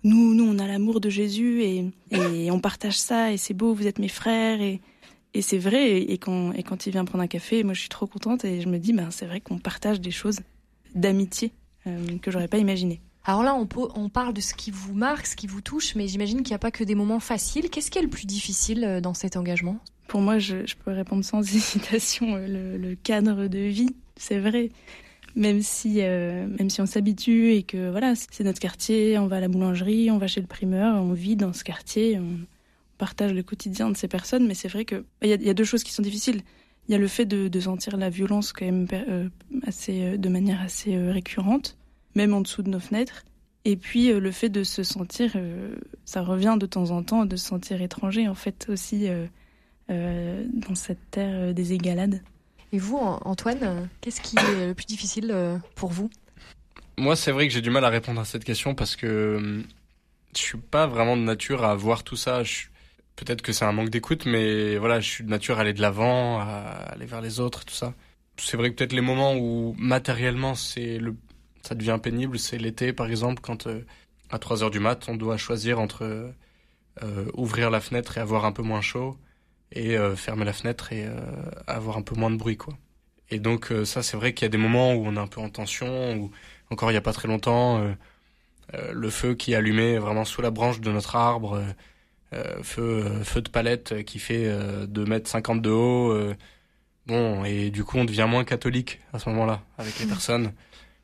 nous, 0.03 0.33
nous, 0.33 0.45
on 0.45 0.59
a 0.59 0.67
l'amour 0.67 1.01
de 1.01 1.09
Jésus 1.09 1.63
et, 1.63 2.51
on 2.51 2.59
partage 2.59 2.97
ça 2.97 3.31
et 3.31 3.37
c'est 3.37 3.53
beau, 3.53 3.73
vous 3.73 3.87
êtes 3.87 3.99
mes 3.99 4.07
frères 4.07 4.61
et, 4.61 4.81
et 5.33 5.41
c'est 5.41 5.57
vrai. 5.57 6.01
Et 6.01 6.17
quand, 6.17 6.53
et 6.53 6.63
il 6.85 6.91
vient 6.91 7.05
prendre 7.05 7.23
un 7.23 7.27
café, 7.27 7.63
moi 7.63 7.73
je 7.73 7.81
suis 7.81 7.89
trop 7.89 8.07
contente 8.07 8.45
et 8.45 8.61
je 8.61 8.67
me 8.67 8.79
dis, 8.79 8.93
ben, 8.93 9.11
c'est 9.11 9.25
vrai 9.25 9.41
qu'on 9.41 9.57
partage 9.59 9.99
des 10.01 10.11
choses 10.11 10.39
d'amitié 10.95 11.51
euh, 11.87 12.17
que 12.21 12.31
j'aurais 12.31 12.47
pas 12.47 12.57
imaginé. 12.57 13.01
Alors 13.29 13.43
là, 13.43 13.53
on, 13.53 14.09
parle 14.09 14.33
de 14.33 14.41
ce 14.41 14.55
qui 14.55 14.71
vous 14.71 14.95
marque, 14.95 15.27
ce 15.27 15.35
qui 15.35 15.45
vous 15.45 15.61
touche, 15.61 15.93
mais 15.93 16.07
j'imagine 16.07 16.37
qu'il 16.37 16.49
n'y 16.49 16.55
a 16.55 16.59
pas 16.59 16.71
que 16.71 16.83
des 16.83 16.95
moments 16.95 17.19
faciles. 17.19 17.69
Qu'est-ce 17.69 17.91
qui 17.91 17.99
est 17.99 18.01
le 18.01 18.07
plus 18.07 18.25
difficile 18.25 18.83
euh, 18.83 19.01
dans 19.01 19.13
cet 19.13 19.37
engagement? 19.37 19.77
Pour 20.07 20.21
moi, 20.21 20.39
je, 20.39 20.55
peux 20.83 20.89
répondre 20.89 21.23
sans 21.23 21.41
hésitation, 21.55 22.37
euh, 22.37 22.75
le, 22.75 22.95
cadre 22.95 23.45
de 23.45 23.59
vie, 23.59 23.95
c'est 24.15 24.39
vrai 24.39 24.71
même 25.35 25.61
si, 25.61 25.97
euh, 26.01 26.47
même 26.47 26.71
si 26.71 26.81
on 26.81 26.87
s'habitue 26.87 27.51
et 27.51 27.61
que 27.61 27.91
voilà, 27.91 28.15
c'est 28.15 28.43
notre 28.43 28.59
quartier, 28.59 29.19
on 29.19 29.27
va 29.27 29.35
à 29.35 29.41
la 29.41 29.47
boulangerie, 29.47 30.09
on 30.09 30.17
va 30.17 30.25
chez 30.25 30.41
le 30.41 30.47
primeur, 30.47 30.95
on 30.95 31.13
vit 31.13 31.35
dans 31.35 31.53
ce 31.53 31.63
quartier, 31.63 32.17
on 32.17 32.39
partage 32.97 33.33
le 33.33 33.43
quotidien 33.43 33.91
de 33.91 33.95
ces 33.95 34.07
personnes. 34.07 34.47
Mais 34.47 34.55
c'est 34.55 34.69
vrai 34.69 34.85
que 34.85 34.95
bah, 34.95 35.27
il 35.27 35.29
y, 35.29 35.49
a 35.51 35.53
deux 35.53 35.63
choses 35.65 35.83
qui 35.83 35.93
sont 35.93 36.01
difficiles. 36.01 36.41
Il 36.87 36.93
y 36.93 36.95
a 36.95 36.97
le 36.97 37.07
fait 37.07 37.27
de, 37.27 37.59
sentir 37.59 37.95
la 37.95 38.09
violence 38.09 38.53
quand 38.53 38.65
même 38.65 38.87
assez, 39.67 40.17
de 40.17 40.29
manière 40.29 40.59
assez 40.61 40.97
récurrente, 40.97 41.77
même 42.15 42.33
en 42.33 42.41
dessous 42.41 42.63
de 42.63 42.69
nos 42.69 42.79
fenêtres. 42.79 43.25
Et 43.65 43.75
puis 43.75 44.11
le 44.11 44.31
fait 44.31 44.49
de 44.49 44.63
se 44.63 44.83
sentir, 44.83 45.35
ça 46.05 46.21
revient 46.21 46.57
de 46.59 46.65
temps 46.65 46.91
en 46.91 47.03
temps, 47.03 47.25
de 47.25 47.35
se 47.35 47.45
sentir 47.45 47.81
étranger 47.81 48.27
en 48.27 48.33
fait 48.33 48.67
aussi 48.69 49.07
dans 49.89 50.75
cette 50.75 51.11
terre 51.11 51.53
des 51.53 51.73
égalades. 51.73 52.21
Et 52.71 52.77
vous, 52.77 52.97
Antoine, 52.97 53.89
qu'est-ce 54.01 54.21
qui 54.21 54.37
est 54.37 54.67
le 54.67 54.73
plus 54.73 54.85
difficile 54.85 55.31
euh, 55.31 55.57
pour 55.75 55.89
vous? 55.89 56.09
Moi, 56.97 57.15
c'est 57.15 57.31
vrai 57.31 57.47
que 57.47 57.53
j'ai 57.53 57.61
du 57.61 57.71
mal 57.71 57.83
à 57.83 57.89
répondre 57.89 58.21
à 58.21 58.25
cette 58.25 58.43
question 58.43 58.75
parce 58.75 58.95
que 58.95 59.37
hum, 59.37 59.63
je 60.35 60.41
suis 60.41 60.57
pas 60.57 60.85
vraiment 60.85 61.17
de 61.17 61.23
nature 61.23 61.63
à 61.63 61.75
voir 61.75 62.03
tout 62.03 62.15
ça. 62.15 62.43
Peut-être 63.15 63.41
que 63.41 63.51
c'est 63.51 63.65
un 63.65 63.71
manque 63.71 63.89
d'écoute, 63.89 64.25
mais 64.25 64.77
voilà, 64.77 64.99
je 64.99 65.09
suis 65.09 65.23
de 65.23 65.29
nature 65.29 65.57
à 65.57 65.61
aller 65.61 65.73
de 65.73 65.81
l'avant, 65.81 66.39
à 66.39 66.45
aller 66.91 67.05
vers 67.05 67.21
les 67.21 67.39
autres, 67.39 67.65
tout 67.65 67.73
ça. 67.73 67.93
C'est 68.37 68.55
vrai 68.55 68.69
que 68.69 68.75
peut-être 68.75 68.93
les 68.93 69.01
moments 69.01 69.35
où 69.35 69.75
matériellement 69.77 70.55
c'est 70.55 70.99
le, 70.99 71.15
ça 71.69 71.75
devient 71.75 71.99
pénible, 72.01 72.37
c'est 72.39 72.57
l'été 72.57 72.93
par 72.93 73.07
exemple, 73.07 73.41
quand 73.41 73.67
euh, 73.67 73.85
à 74.29 74.39
3 74.39 74.63
heures 74.63 74.71
du 74.71 74.79
mat, 74.79 75.07
on 75.07 75.15
doit 75.15 75.37
choisir 75.37 75.79
entre 75.79 76.33
euh, 77.03 77.31
ouvrir 77.33 77.69
la 77.69 77.79
fenêtre 77.79 78.17
et 78.17 78.21
avoir 78.21 78.45
un 78.45 78.51
peu 78.51 78.63
moins 78.63 78.81
chaud, 78.81 79.17
et 79.71 79.97
euh, 79.97 80.15
fermer 80.15 80.45
la 80.45 80.53
fenêtre 80.53 80.93
et 80.93 81.05
euh, 81.05 81.19
avoir 81.67 81.97
un 81.97 82.01
peu 82.01 82.15
moins 82.15 82.31
de 82.31 82.37
bruit 82.37 82.57
quoi. 82.57 82.73
Et 83.29 83.39
donc 83.39 83.71
euh, 83.71 83.85
ça 83.85 84.01
c'est 84.03 84.17
vrai 84.17 84.33
qu'il 84.33 84.45
y 84.45 84.47
a 84.47 84.49
des 84.49 84.57
moments 84.57 84.93
où 84.93 85.05
on 85.05 85.15
est 85.15 85.19
un 85.19 85.27
peu 85.27 85.41
en 85.41 85.49
tension 85.49 86.15
ou 86.15 86.31
encore 86.69 86.91
il 86.91 86.95
y 86.95 86.97
a 86.97 87.01
pas 87.01 87.13
très 87.13 87.27
longtemps 87.27 87.83
le 88.91 89.09
feu 89.09 89.33
qui 89.33 89.53
est 89.53 89.55
allumé 89.55 89.97
vraiment 89.97 90.25
sous 90.25 90.41
la 90.43 90.51
branche 90.51 90.79
de 90.79 90.91
notre 90.91 91.15
arbre 91.15 91.63
feu 92.61 93.23
feu 93.23 93.41
de 93.41 93.49
palette 93.49 94.03
qui 94.03 94.19
fait 94.19 94.47
2 94.87 95.05
mètres 95.05 95.27
50 95.27 95.61
de 95.63 95.71
haut 95.71 96.33
bon 97.07 97.43
et 97.43 97.71
du 97.71 97.83
coup 97.83 97.97
on 97.97 98.05
devient 98.05 98.27
moins 98.29 98.43
catholique 98.43 98.99
à 99.13 99.19
ce 99.19 99.29
moment-là 99.29 99.63
avec 99.79 99.97
les 99.99 100.05
personnes 100.15 100.53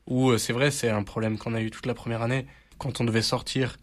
ou 0.08 0.38
c'est 0.38 0.54
vrai 0.54 0.72
c'est 0.72 0.90
un 0.90 1.04
problème 1.04 1.38
qu'on 1.38 1.54
a 1.54 1.62
eu 1.62 1.72
toute 1.72 1.86
la 1.86 1.94
première 1.94 2.22
année 2.22 2.46
quand 2.78 3.02
on 3.02 3.04
devait 3.04 3.22
sortir 3.22 3.78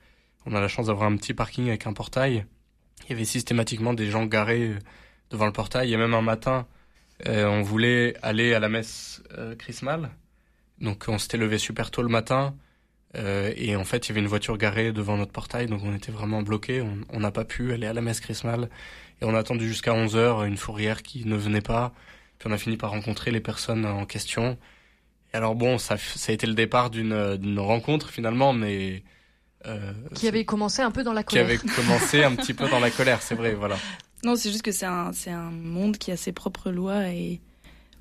on 0.47 0.55
a 0.55 0.61
la 0.61 0.69
chance 0.69 0.87
d'avoir 0.87 1.11
un 1.11 1.17
petit 1.17 1.35
parking 1.35 1.69
avec 1.69 1.87
un 1.87 1.93
portail 1.93 2.47
il 3.05 3.11
y 3.11 3.13
avait 3.15 3.25
systématiquement 3.25 3.95
des 3.95 4.11
gens 4.11 4.27
garés 4.27 4.69
euh, 4.69 4.79
devant 5.33 5.47
le 5.47 5.53
portail. 5.53 5.93
Et 5.93 5.97
même 5.97 6.15
un 6.15 6.23
matin, 6.23 6.67
euh, 7.27 7.47
on 7.47 7.63
voulait 7.63 8.15
aller 8.23 8.55
à 8.55 8.61
la 8.61 8.69
messe 8.69 9.23
euh, 9.37 9.57
chrismale. 9.57 10.11
Donc 10.81 11.07
on 11.09 11.19
s'était 11.19 11.39
levé 11.39 11.59
super 11.59 11.91
tôt 11.91 12.03
le 12.03 12.09
matin. 12.09 12.55
Euh, 13.17 13.53
et 13.57 13.77
en 13.77 13.85
fait, 13.85 14.07
il 14.07 14.11
y 14.11 14.13
avait 14.13 14.21
une 14.21 14.29
voiture 14.29 14.57
garée 14.57 14.93
devant 14.93 15.17
notre 15.17 15.33
portail. 15.33 15.67
Donc 15.67 15.83
on 15.85 15.95
était 15.95 16.13
vraiment 16.13 16.43
bloqué. 16.43 16.85
On 17.11 17.21
n'a 17.21 17.33
pas 17.33 17.45
pu 17.45 17.73
aller 17.73 17.87
à 17.87 17.93
la 17.93 18.03
messe 18.03 18.21
chrismale. 18.21 18.69
Et 19.21 19.25
on 19.25 19.35
a 19.35 19.39
attendu 19.39 19.67
jusqu'à 19.67 19.95
11 19.95 20.17
heures 20.17 20.45
une 20.45 20.57
fourrière 20.57 21.03
qui 21.03 21.25
ne 21.27 21.37
venait 21.37 21.61
pas. 21.61 21.93
Puis 22.39 22.49
on 22.49 22.53
a 22.53 22.59
fini 22.59 22.77
par 22.77 22.91
rencontrer 22.91 23.31
les 23.31 23.41
personnes 23.41 23.85
en 23.87 24.07
question. 24.07 24.59
Et 25.33 25.37
alors 25.37 25.55
bon, 25.55 25.79
ça, 25.79 25.97
ça 25.97 26.33
a 26.33 26.35
été 26.35 26.47
le 26.47 26.55
départ 26.55 26.91
d'une 26.91 27.59
rencontre 27.59 28.11
finalement, 28.11 28.53
mais 28.53 29.03
euh, 29.67 29.93
qui 30.15 30.29
avait 30.29 30.45
commencé 30.45 30.83
un 30.83 30.91
peu 30.91 31.05
dans 31.05 31.13
la 31.13 31.23
colère. 31.23 31.47
Qui 31.47 31.53
avait 31.53 31.75
commencé 31.75 32.25
un 32.25 32.35
petit 32.35 32.55
peu 32.55 32.69
dans 32.69 32.81
la 32.81 32.91
colère, 32.99 33.23
c'est 33.23 33.35
vrai, 33.35 33.55
voilà. 33.55 33.77
Non, 34.25 34.37
c'est 34.37 34.51
juste 34.51 34.63
que 34.63 34.73
c'est 34.73 34.87
un, 34.87 35.13
monde 35.51 35.99
qui 35.99 36.11
a 36.13 36.17
ses 36.17 36.33
propres 36.33 36.71
lois 36.71 37.09
et 37.09 37.41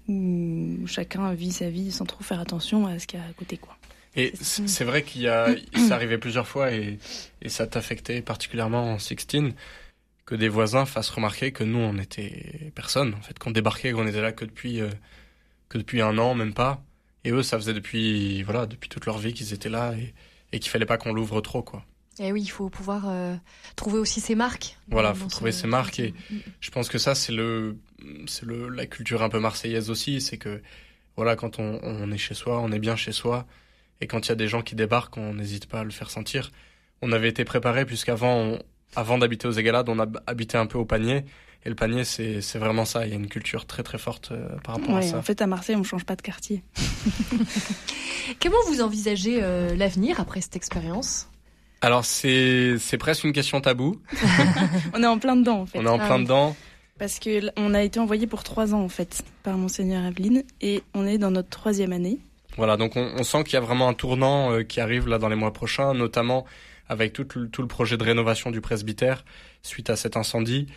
où 0.08 0.86
chacun 0.88 1.34
vit 1.34 1.52
sa 1.52 1.70
vie 1.70 1.91
sans 1.91 2.06
trop 2.06 2.24
faire 2.24 2.39
attention 2.39 2.88
à 2.88 3.00
ce 3.00 3.08
qu'il 3.08 3.20
y 3.20 3.22
a 3.22 3.26
à 3.26 3.34
côté, 3.34 3.58
quoi. 3.58 3.78
Et 4.13 4.34
c'est 4.41 4.84
vrai 4.84 5.04
qu'il 5.04 5.22
y 5.22 5.30
a, 5.30 5.56
ça 5.88 5.96
arrivait 5.96 6.17
plusieurs 6.17 6.46
fois 6.46 6.74
et, 6.74 7.00
et 7.41 7.48
ça 7.48 7.65
t'affectait 7.65 8.22
particulièrement 8.22 8.91
en 8.91 9.00
Sixteen 9.00 9.54
que 10.26 10.36
des 10.36 10.50
voisins 10.50 10.86
fassent 10.86 11.10
remarquer 11.10 11.54
que 11.54 11.63
nous 11.63 11.80
on 11.80 11.98
était 11.98 12.74
personne 12.76 13.13
en 13.13 13.22
fait, 13.22 13.39
qu'on 13.39 13.52
débarquait, 13.52 13.94
qu'on 13.94 14.06
était 14.06 14.22
là 14.22 14.34
que 14.34 14.44
depuis 14.44 14.82
euh, 14.82 14.89
que 15.70 15.78
depuis 15.78 16.02
un 16.02 16.17
an, 16.17 16.36
même 16.36 16.54
pas. 16.54 16.84
Et 17.24 17.32
eux, 17.32 17.44
ça 17.44 17.58
faisait 17.58 17.74
depuis 17.74 18.44
voilà 18.44 18.66
depuis 18.66 18.90
toute 18.90 19.06
leur 19.06 19.18
vie 19.18 19.34
qu'ils 19.34 19.54
étaient 19.54 19.70
là 19.70 19.94
et 19.94 20.14
et 20.52 20.60
qu'il 20.60 20.70
fallait 20.70 20.86
pas 20.86 20.98
qu'on 20.98 21.14
l'ouvre 21.14 21.42
trop, 21.42 21.62
quoi. 21.62 21.86
Et 22.20 22.28
eh 22.28 22.32
oui, 22.34 22.42
il 22.42 22.50
faut 22.50 22.70
pouvoir 22.70 23.08
euh, 23.08 23.36
trouver 23.76 23.98
aussi 23.98 24.20
ses 24.20 24.36
marques. 24.36 24.78
Voilà, 24.90 25.14
il 25.16 25.20
faut 25.20 25.30
trouver 25.30 25.54
ses 25.54 25.68
marques 25.68 26.00
et 26.00 26.14
je 26.60 26.70
pense 26.70 26.90
que 26.90 26.98
ça 26.98 27.16
c'est 27.16 27.32
le 27.32 27.78
c'est 28.28 28.46
le 28.46 28.68
la 28.68 28.86
culture 28.86 29.24
un 29.24 29.30
peu 29.30 29.40
marseillaise 29.40 29.90
aussi, 29.90 30.20
c'est 30.20 30.38
que 30.38 30.62
voilà 31.16 31.36
quand 31.36 31.60
on, 31.60 31.80
on, 31.84 32.12
est 32.12 32.18
chez 32.18 32.34
soi, 32.34 32.60
on 32.60 32.72
est 32.74 32.80
bien 32.80 32.98
chez 32.98 33.14
soi 33.14 33.48
et 34.02 34.08
quand 34.08 34.28
il 34.28 34.30
y 34.30 34.32
a 34.34 34.36
des 34.36 34.50
gens 34.50 34.62
qui 34.62 34.76
débarquent, 34.76 35.18
on 35.18 35.34
n'hésite 35.34 35.68
pas 35.68 35.80
à 35.80 35.84
le 35.84 35.92
faire 35.92 36.12
sentir. 36.12 36.52
On 37.02 37.14
avait 37.14 37.30
été 37.30 37.46
préparé 37.46 37.86
puisqu'avant 37.86 38.60
avant 38.96 39.18
d'habiter 39.18 39.48
aux 39.48 39.52
Égalades, 39.52 39.88
on 39.88 40.00
a 40.00 40.06
habité 40.28 40.58
un 40.58 40.66
peu 40.66 40.78
au 40.78 40.86
panier 40.86 41.24
et 41.63 41.69
le 41.69 41.76
panier, 41.76 42.04
c'est 42.04 42.58
vraiment 42.58 42.86
ça. 42.86 43.06
Il 43.06 43.10
y 43.12 43.13
a 43.13 43.15
une 43.15 43.28
culture 43.28 43.65
très 43.65 43.84
très 43.84 44.00
forte 44.00 44.32
euh, 44.32 44.47
par 44.63 44.76
rapport 44.76 44.95
à 44.95 45.02
ça. 45.04 45.17
En 45.17 45.21
fait, 45.21 45.41
à 45.41 45.47
Marseille, 45.47 45.76
on 45.76 45.84
change 45.84 46.06
pas 46.06 46.15
de 46.15 46.21
quartier. 46.21 46.63
Comment 48.41 48.58
vous 48.67 48.82
envisagez 48.82 49.39
euh, 49.41 49.76
l'avenir 49.76 50.19
après 50.19 50.41
cette 50.41 50.56
expérience? 50.56 51.28
Alors, 51.82 52.04
c'est 52.06 52.97
presque 53.00 53.24
une 53.24 53.34
question 53.34 53.62
tabou. 53.62 54.00
on 54.93 55.04
est 55.04 55.08
en 55.08 55.19
plein 55.19 55.36
dedans, 55.36 55.62
en 55.62 55.65
fait. 55.65 55.80
On 55.80 55.86
est 55.86 55.89
en 55.89 55.97
plein 55.97 56.15
ah 56.15 56.19
dedans. 56.19 56.56
Parce 56.97 57.19
qu'on 57.19 57.74
a 57.74 57.82
été 57.82 58.00
envoyé 58.00 58.28
pour 58.28 58.43
trois 58.43 58.74
ans, 58.74 58.84
en 58.84 58.89
fait, 58.89 59.24
par 59.43 59.58
Monseigneur 59.58 60.06
Aveline, 60.06 60.43
et 60.62 60.84
on 60.93 61.06
est 61.08 61.17
dans 61.17 61.32
notre 61.32 61.50
troisième 61.50 61.93
année. 61.93 62.19
Voilà, 62.58 62.78
donc 62.78 62.95
on, 62.95 63.13
on 63.17 63.24
sent 63.24 63.43
qu'il 63.43 63.54
y 63.54 63.58
a 63.58 63.62
vraiment 63.62 63.88
un 63.88 63.93
tournant 63.93 64.52
euh, 64.52 64.63
qui 64.63 64.80
arrive 64.80 65.08
là 65.08 65.17
dans 65.17 65.30
les 65.30 65.36
mois 65.36 65.54
prochains, 65.54 65.93
notamment 65.93 66.45
avec 66.89 67.13
tout 67.13 67.26
le, 67.36 67.50
tout 67.50 67.62
le 67.62 67.67
projet 67.67 67.97
de 67.97 68.04
rénovation 68.04 68.52
du 68.52 68.62
presbytère 68.62 69.24
suite 69.62 69.89
à 69.89 69.95
cet 69.95 70.17
incendie. 70.17 70.67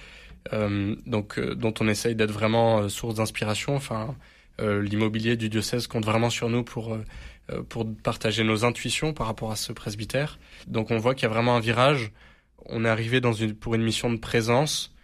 Euh, 0.52 0.94
donc 1.06 1.38
euh, 1.38 1.54
dont 1.54 1.72
on 1.80 1.88
essaye 1.88 2.14
d'être 2.14 2.30
vraiment 2.30 2.80
euh, 2.80 2.88
source 2.88 3.14
d'inspiration. 3.14 3.74
Enfin, 3.74 4.14
l'immobilier 4.60 5.36
du 5.36 5.48
diocèse 5.48 5.88
compte 5.88 6.04
vraiment 6.04 6.30
sur 6.30 6.48
nous 6.48 6.62
pour 6.62 6.96
pour 7.68 7.92
partager 8.04 8.44
nos 8.44 8.64
intuitions 8.64 9.12
par 9.12 9.26
rapport 9.26 9.50
à 9.50 9.56
ce 9.56 9.72
presbytère. 9.72 10.38
Donc 10.68 10.92
on 10.92 10.96
voit 10.98 11.16
qu'il 11.16 11.24
y 11.24 11.26
a 11.26 11.28
vraiment 11.28 11.56
un 11.56 11.60
virage. 11.60 12.12
On 12.66 12.84
est 12.84 12.88
arrivé 12.88 13.20
dans 13.20 13.32
une 13.32 13.52
pour 13.54 13.74
une 13.74 13.82
mission 13.82 14.12
de 14.12 14.16
présence. 14.16 14.94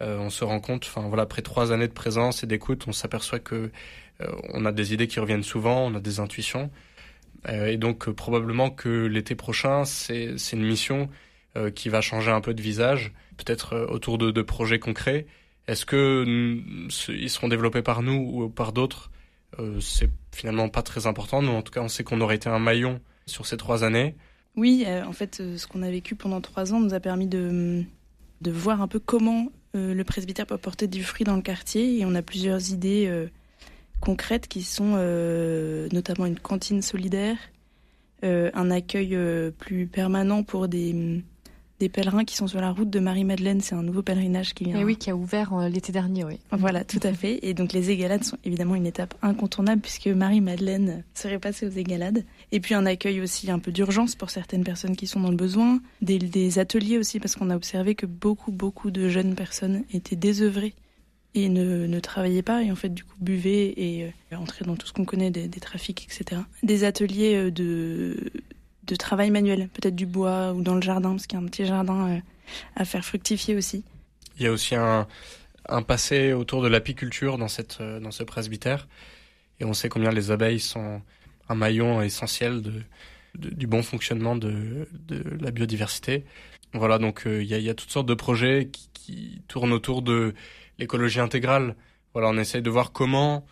on 0.00 0.28
se 0.28 0.44
rend 0.44 0.60
compte, 0.60 0.84
enfin 0.84 1.08
voilà, 1.08 1.22
après 1.22 1.40
trois 1.40 1.72
années 1.72 1.88
de 1.88 1.94
présence 1.94 2.44
et 2.44 2.46
d'écoute, 2.46 2.84
on 2.86 2.92
s'aperçoit 2.92 3.38
que 3.38 3.70
on 4.52 4.66
a 4.66 4.72
des 4.72 4.92
idées 4.92 5.08
qui 5.08 5.20
reviennent 5.20 5.42
souvent, 5.42 5.86
on 5.86 5.94
a 5.94 6.00
des 6.00 6.20
intuitions. 6.20 6.70
et 7.48 7.78
donc 7.78 8.10
probablement 8.10 8.68
que 8.68 9.06
l'été 9.06 9.34
prochain, 9.36 9.86
c'est 9.86 10.36
une 10.52 10.66
mission 10.66 11.08
qui 11.74 11.88
va 11.88 12.00
changer 12.00 12.30
un 12.30 12.40
peu 12.40 12.54
de 12.54 12.62
visage 12.62 13.12
peut-être 13.38 13.72
euh, 13.72 13.86
autour 13.86 14.18
de, 14.18 14.30
de, 14.30 14.42
projets 14.42 14.78
concrets. 14.78 15.26
Est-ce 15.66 15.86
que 15.86 16.24
ils 17.08 17.30
seront 17.30 17.48
développés 17.48 17.82
par 17.82 18.02
nous 18.02 18.14
ou 18.14 18.48
par 18.50 18.72
d'autres? 18.72 19.10
Euh, 19.58 19.80
C'est 19.80 20.10
finalement 20.34 20.68
pas 20.68 20.82
très 20.82 21.06
important. 21.06 21.40
Nous, 21.40 21.52
en 21.52 21.62
tout 21.62 21.72
cas, 21.72 21.80
on 21.80 21.88
sait 21.88 22.04
qu'on 22.04 22.20
aurait 22.20 22.36
été 22.36 22.50
un 22.50 22.58
maillon 22.58 23.00
sur 23.26 23.46
ces 23.46 23.56
trois 23.56 23.84
années. 23.84 24.14
Oui, 24.56 24.84
euh, 24.86 25.04
en 25.04 25.12
fait, 25.12 25.36
ce 25.36 25.66
qu'on 25.66 25.82
a 25.82 25.90
vécu 25.90 26.14
pendant 26.14 26.40
trois 26.40 26.74
ans 26.74 26.80
nous 26.80 26.94
a 26.94 27.00
permis 27.00 27.26
de, 27.26 27.84
de 28.40 28.50
voir 28.50 28.82
un 28.82 28.88
peu 28.88 28.98
comment 28.98 29.50
le 29.74 30.02
presbytère 30.02 30.44
peut 30.46 30.54
apporter 30.54 30.88
du 30.88 31.04
fruit 31.04 31.24
dans 31.24 31.36
le 31.36 31.42
quartier. 31.42 32.00
Et 32.00 32.04
on 32.04 32.14
a 32.16 32.22
plusieurs 32.22 32.72
idées 32.72 33.28
concrètes 34.00 34.48
qui 34.48 34.62
sont 34.62 34.96
notamment 35.92 36.26
une 36.26 36.40
cantine 36.40 36.82
solidaire, 36.82 37.36
un 38.24 38.70
accueil 38.72 39.16
plus 39.58 39.86
permanent 39.86 40.42
pour 40.42 40.66
des 40.66 41.22
des 41.80 41.88
pèlerins 41.88 42.24
qui 42.24 42.36
sont 42.36 42.46
sur 42.46 42.60
la 42.60 42.72
route 42.72 42.90
de 42.90 43.00
Marie-Madeleine. 43.00 43.60
C'est 43.60 43.74
un 43.74 43.82
nouveau 43.82 44.02
pèlerinage 44.02 44.54
qui 44.54 44.64
vient. 44.64 44.78
Et 44.78 44.84
oui, 44.84 44.96
qui 44.96 45.10
a 45.10 45.16
ouvert 45.16 45.68
l'été 45.68 45.92
dernier, 45.92 46.24
oui. 46.24 46.38
Voilà, 46.50 46.84
tout 46.84 47.00
à 47.02 47.12
fait. 47.12 47.38
Et 47.42 47.54
donc 47.54 47.72
les 47.72 47.90
égalades 47.90 48.24
sont 48.24 48.38
évidemment 48.44 48.74
une 48.74 48.86
étape 48.86 49.14
incontournable 49.22 49.80
puisque 49.80 50.08
Marie-Madeleine 50.08 51.04
serait 51.14 51.38
passée 51.38 51.66
aux 51.66 51.70
égalades. 51.70 52.24
Et 52.52 52.60
puis 52.60 52.74
un 52.74 52.86
accueil 52.86 53.20
aussi 53.20 53.50
un 53.50 53.58
peu 53.58 53.72
d'urgence 53.72 54.14
pour 54.14 54.30
certaines 54.30 54.64
personnes 54.64 54.96
qui 54.96 55.06
sont 55.06 55.20
dans 55.20 55.30
le 55.30 55.36
besoin. 55.36 55.80
Des, 56.02 56.18
des 56.18 56.58
ateliers 56.58 56.98
aussi 56.98 57.20
parce 57.20 57.36
qu'on 57.36 57.50
a 57.50 57.56
observé 57.56 57.94
que 57.94 58.06
beaucoup, 58.06 58.52
beaucoup 58.52 58.90
de 58.90 59.08
jeunes 59.08 59.34
personnes 59.34 59.84
étaient 59.92 60.16
désœuvrées 60.16 60.74
et 61.34 61.48
ne, 61.48 61.86
ne 61.86 62.00
travaillaient 62.00 62.42
pas 62.42 62.62
et 62.62 62.72
en 62.72 62.74
fait 62.74 62.88
du 62.88 63.04
coup 63.04 63.14
buvaient 63.20 63.74
et 63.76 64.04
euh, 64.32 64.36
entraient 64.36 64.64
dans 64.64 64.76
tout 64.76 64.86
ce 64.86 64.92
qu'on 64.92 65.04
connaît 65.04 65.30
des, 65.30 65.46
des, 65.46 65.60
trafics, 65.60 66.08
etc. 66.10 66.40
Des 66.62 66.84
ateliers 66.84 67.34
euh, 67.34 67.50
de, 67.50 68.32
de 68.88 68.96
travail 68.96 69.30
manuel, 69.30 69.68
peut-être 69.68 69.94
du 69.94 70.06
bois 70.06 70.52
ou 70.52 70.62
dans 70.62 70.74
le 70.74 70.82
jardin, 70.82 71.10
parce 71.10 71.26
qu'il 71.26 71.38
y 71.38 71.42
a 71.42 71.44
un 71.44 71.48
petit 71.48 71.66
jardin 71.66 72.08
euh, 72.08 72.18
à 72.74 72.84
faire 72.84 73.04
fructifier 73.04 73.54
aussi. 73.54 73.84
Il 74.38 74.44
y 74.44 74.46
a 74.46 74.52
aussi 74.52 74.74
un, 74.74 75.06
passé 75.86 76.32
autour 76.32 76.62
de 76.62 76.68
l'apiculture 76.68 77.38
dans, 77.38 77.46
euh, 77.80 78.00
dans 78.00 78.10
ce 78.10 78.24
presbytère 78.24 78.88
et 79.60 79.64
on 79.64 79.74
sait 79.74 79.88
combien 79.88 80.10
les 80.10 80.30
abeilles 80.30 80.60
sont 80.60 81.02
un 81.48 81.54
maillon 81.54 82.00
essentiel 82.02 82.62
du 83.34 83.66
bon 83.66 83.82
fonctionnement 83.82 84.36
de, 84.36 84.88
la 85.40 85.50
biodiversité. 85.50 86.24
Voilà, 86.72 86.98
donc 86.98 87.26
euh, 87.26 87.42
il 87.42 87.48
y, 87.48 87.70
a, 87.70 87.74
toutes 87.74 87.90
sortes 87.90 88.08
de 88.08 88.14
projets 88.14 88.70
qui, 88.72 89.42
tournent 89.48 89.72
autour 89.72 90.02
de 90.02 90.34
l'écologie 90.78 91.20
intégrale. 91.20 91.76
Voilà, 92.12 92.28
on 92.28 92.36
essaye 92.36 92.60
de 92.60 92.68
voir 92.68 92.92
comment, 92.92 93.46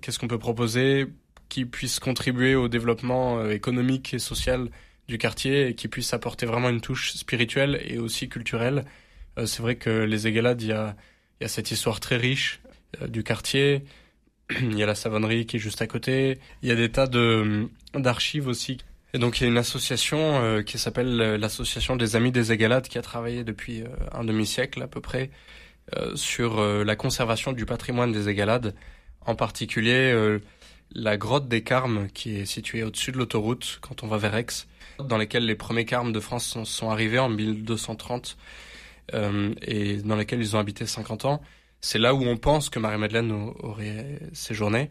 qu'est-ce 0.00 0.18
qu'on 0.18 0.28
peut 0.28 0.38
proposer 0.38 1.06
qui 1.48 1.64
puisse 1.64 1.98
contribuer 2.00 2.54
au 2.54 2.68
développement 2.68 3.38
euh, 3.38 3.50
économique 3.50 4.14
et 4.14 4.18
social 4.18 4.68
du 5.08 5.18
quartier 5.18 5.68
et 5.68 5.74
qui 5.74 5.88
puisse 5.88 6.12
apporter 6.12 6.46
vraiment 6.46 6.68
une 6.68 6.80
touche 6.80 7.14
spirituelle 7.14 7.80
et 7.84 7.98
aussi 7.98 8.28
culturelle. 8.28 8.84
Euh, 9.38 9.46
c'est 9.46 9.62
vrai 9.62 9.76
que 9.76 10.04
les 10.04 10.26
Égalades, 10.26 10.62
il 10.62 10.68
y 10.68 10.72
a, 10.72 10.96
cette 11.46 11.70
histoire 11.70 12.00
très 12.00 12.16
riche 12.16 12.60
euh, 13.00 13.06
du 13.06 13.22
quartier. 13.22 13.84
il 14.60 14.76
y 14.76 14.82
a 14.82 14.86
la 14.86 14.94
savonnerie 14.94 15.46
qui 15.46 15.56
est 15.56 15.60
juste 15.60 15.82
à 15.82 15.86
côté. 15.86 16.38
Il 16.62 16.68
y 16.68 16.72
a 16.72 16.76
des 16.76 16.90
tas 16.90 17.06
de 17.06 17.68
d'archives 17.94 18.48
aussi. 18.48 18.78
Et 19.14 19.18
donc 19.18 19.40
il 19.40 19.44
y 19.44 19.46
a 19.46 19.48
une 19.48 19.56
association 19.56 20.62
qui 20.64 20.76
s'appelle 20.76 21.16
l'association 21.16 21.96
des 21.96 22.16
Amis 22.16 22.32
des 22.32 22.52
Égalades 22.52 22.86
qui 22.88 22.98
a 22.98 23.02
travaillé 23.02 23.44
depuis 23.44 23.82
un 24.12 24.24
demi-siècle 24.24 24.82
à 24.82 24.88
peu 24.88 25.00
près 25.00 25.30
sur 26.14 26.60
la 26.60 26.96
conservation 26.96 27.52
du 27.52 27.64
patrimoine 27.64 28.12
des 28.12 28.28
Égalades, 28.28 28.74
en 29.24 29.34
particulier 29.34 30.38
la 30.92 31.16
grotte 31.16 31.48
des 31.48 31.62
Carmes 31.62 32.08
qui 32.12 32.36
est 32.36 32.46
située 32.46 32.82
au-dessus 32.82 33.12
de 33.12 33.18
l'autoroute 33.18 33.78
quand 33.80 34.02
on 34.02 34.06
va 34.06 34.18
vers 34.18 34.34
Aix, 34.34 34.46
dans 34.98 35.18
lesquelles 35.18 35.46
les 35.46 35.54
premiers 35.54 35.84
Carmes 35.84 36.12
de 36.12 36.20
France 36.20 36.58
sont, 36.64 36.90
arrivés 36.90 37.18
en 37.18 37.28
1230 37.28 38.36
euh, 39.14 39.54
et 39.62 39.96
dans 39.98 40.16
lesquels 40.16 40.40
ils 40.40 40.56
ont 40.56 40.58
habité 40.58 40.86
50 40.86 41.24
ans. 41.24 41.42
C'est 41.80 41.98
là 41.98 42.14
où 42.14 42.22
on 42.22 42.36
pense 42.36 42.70
que 42.70 42.78
Marie-Madeleine 42.78 43.30
aurait 43.60 44.20
séjourné. 44.32 44.90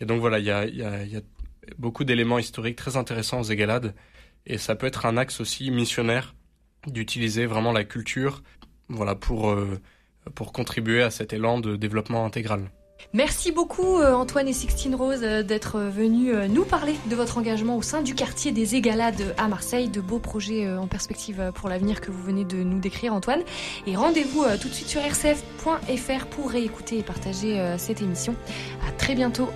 Et 0.00 0.04
donc 0.04 0.20
voilà, 0.20 0.38
il 0.38 0.44
y 0.44 0.50
a, 0.50 0.66
y, 0.66 0.82
a, 0.82 1.04
y 1.04 1.16
a, 1.16 1.20
beaucoup 1.78 2.04
d'éléments 2.04 2.38
historiques 2.38 2.76
très 2.76 2.96
intéressants 2.96 3.40
aux 3.40 3.44
Égalades. 3.44 3.94
Et 4.46 4.58
ça 4.58 4.76
peut 4.76 4.86
être 4.86 5.06
un 5.06 5.16
axe 5.16 5.40
aussi 5.40 5.70
missionnaire 5.70 6.34
d'utiliser 6.86 7.46
vraiment 7.46 7.72
la 7.72 7.84
culture 7.84 8.42
voilà, 8.88 9.14
pour, 9.14 9.50
euh, 9.50 9.80
pour 10.34 10.52
contribuer 10.52 11.02
à 11.02 11.10
cet 11.10 11.32
élan 11.32 11.60
de 11.60 11.76
développement 11.76 12.24
intégral. 12.24 12.70
Merci 13.12 13.52
beaucoup 13.52 14.02
Antoine 14.02 14.48
et 14.48 14.52
Sixtine 14.52 14.94
Rose 14.94 15.20
d'être 15.20 15.78
venus 15.78 16.34
nous 16.50 16.64
parler 16.64 16.94
de 17.08 17.16
votre 17.16 17.38
engagement 17.38 17.76
au 17.76 17.82
sein 17.82 18.02
du 18.02 18.14
quartier 18.14 18.52
des 18.52 18.74
Égalades 18.74 19.34
à 19.38 19.48
Marseille, 19.48 19.88
de 19.88 20.00
beaux 20.00 20.18
projets 20.18 20.70
en 20.76 20.86
perspective 20.86 21.52
pour 21.54 21.68
l'avenir 21.68 22.00
que 22.00 22.10
vous 22.10 22.22
venez 22.22 22.44
de 22.44 22.56
nous 22.56 22.78
décrire 22.78 23.14
Antoine. 23.14 23.42
Et 23.86 23.96
rendez-vous 23.96 24.44
tout 24.60 24.68
de 24.68 24.74
suite 24.74 24.88
sur 24.88 25.00
rcf.fr 25.00 26.26
pour 26.26 26.50
réécouter 26.50 26.98
et 26.98 27.02
partager 27.02 27.74
cette 27.78 28.02
émission. 28.02 28.34
À 28.86 28.92
très 28.92 29.14
bientôt. 29.14 29.48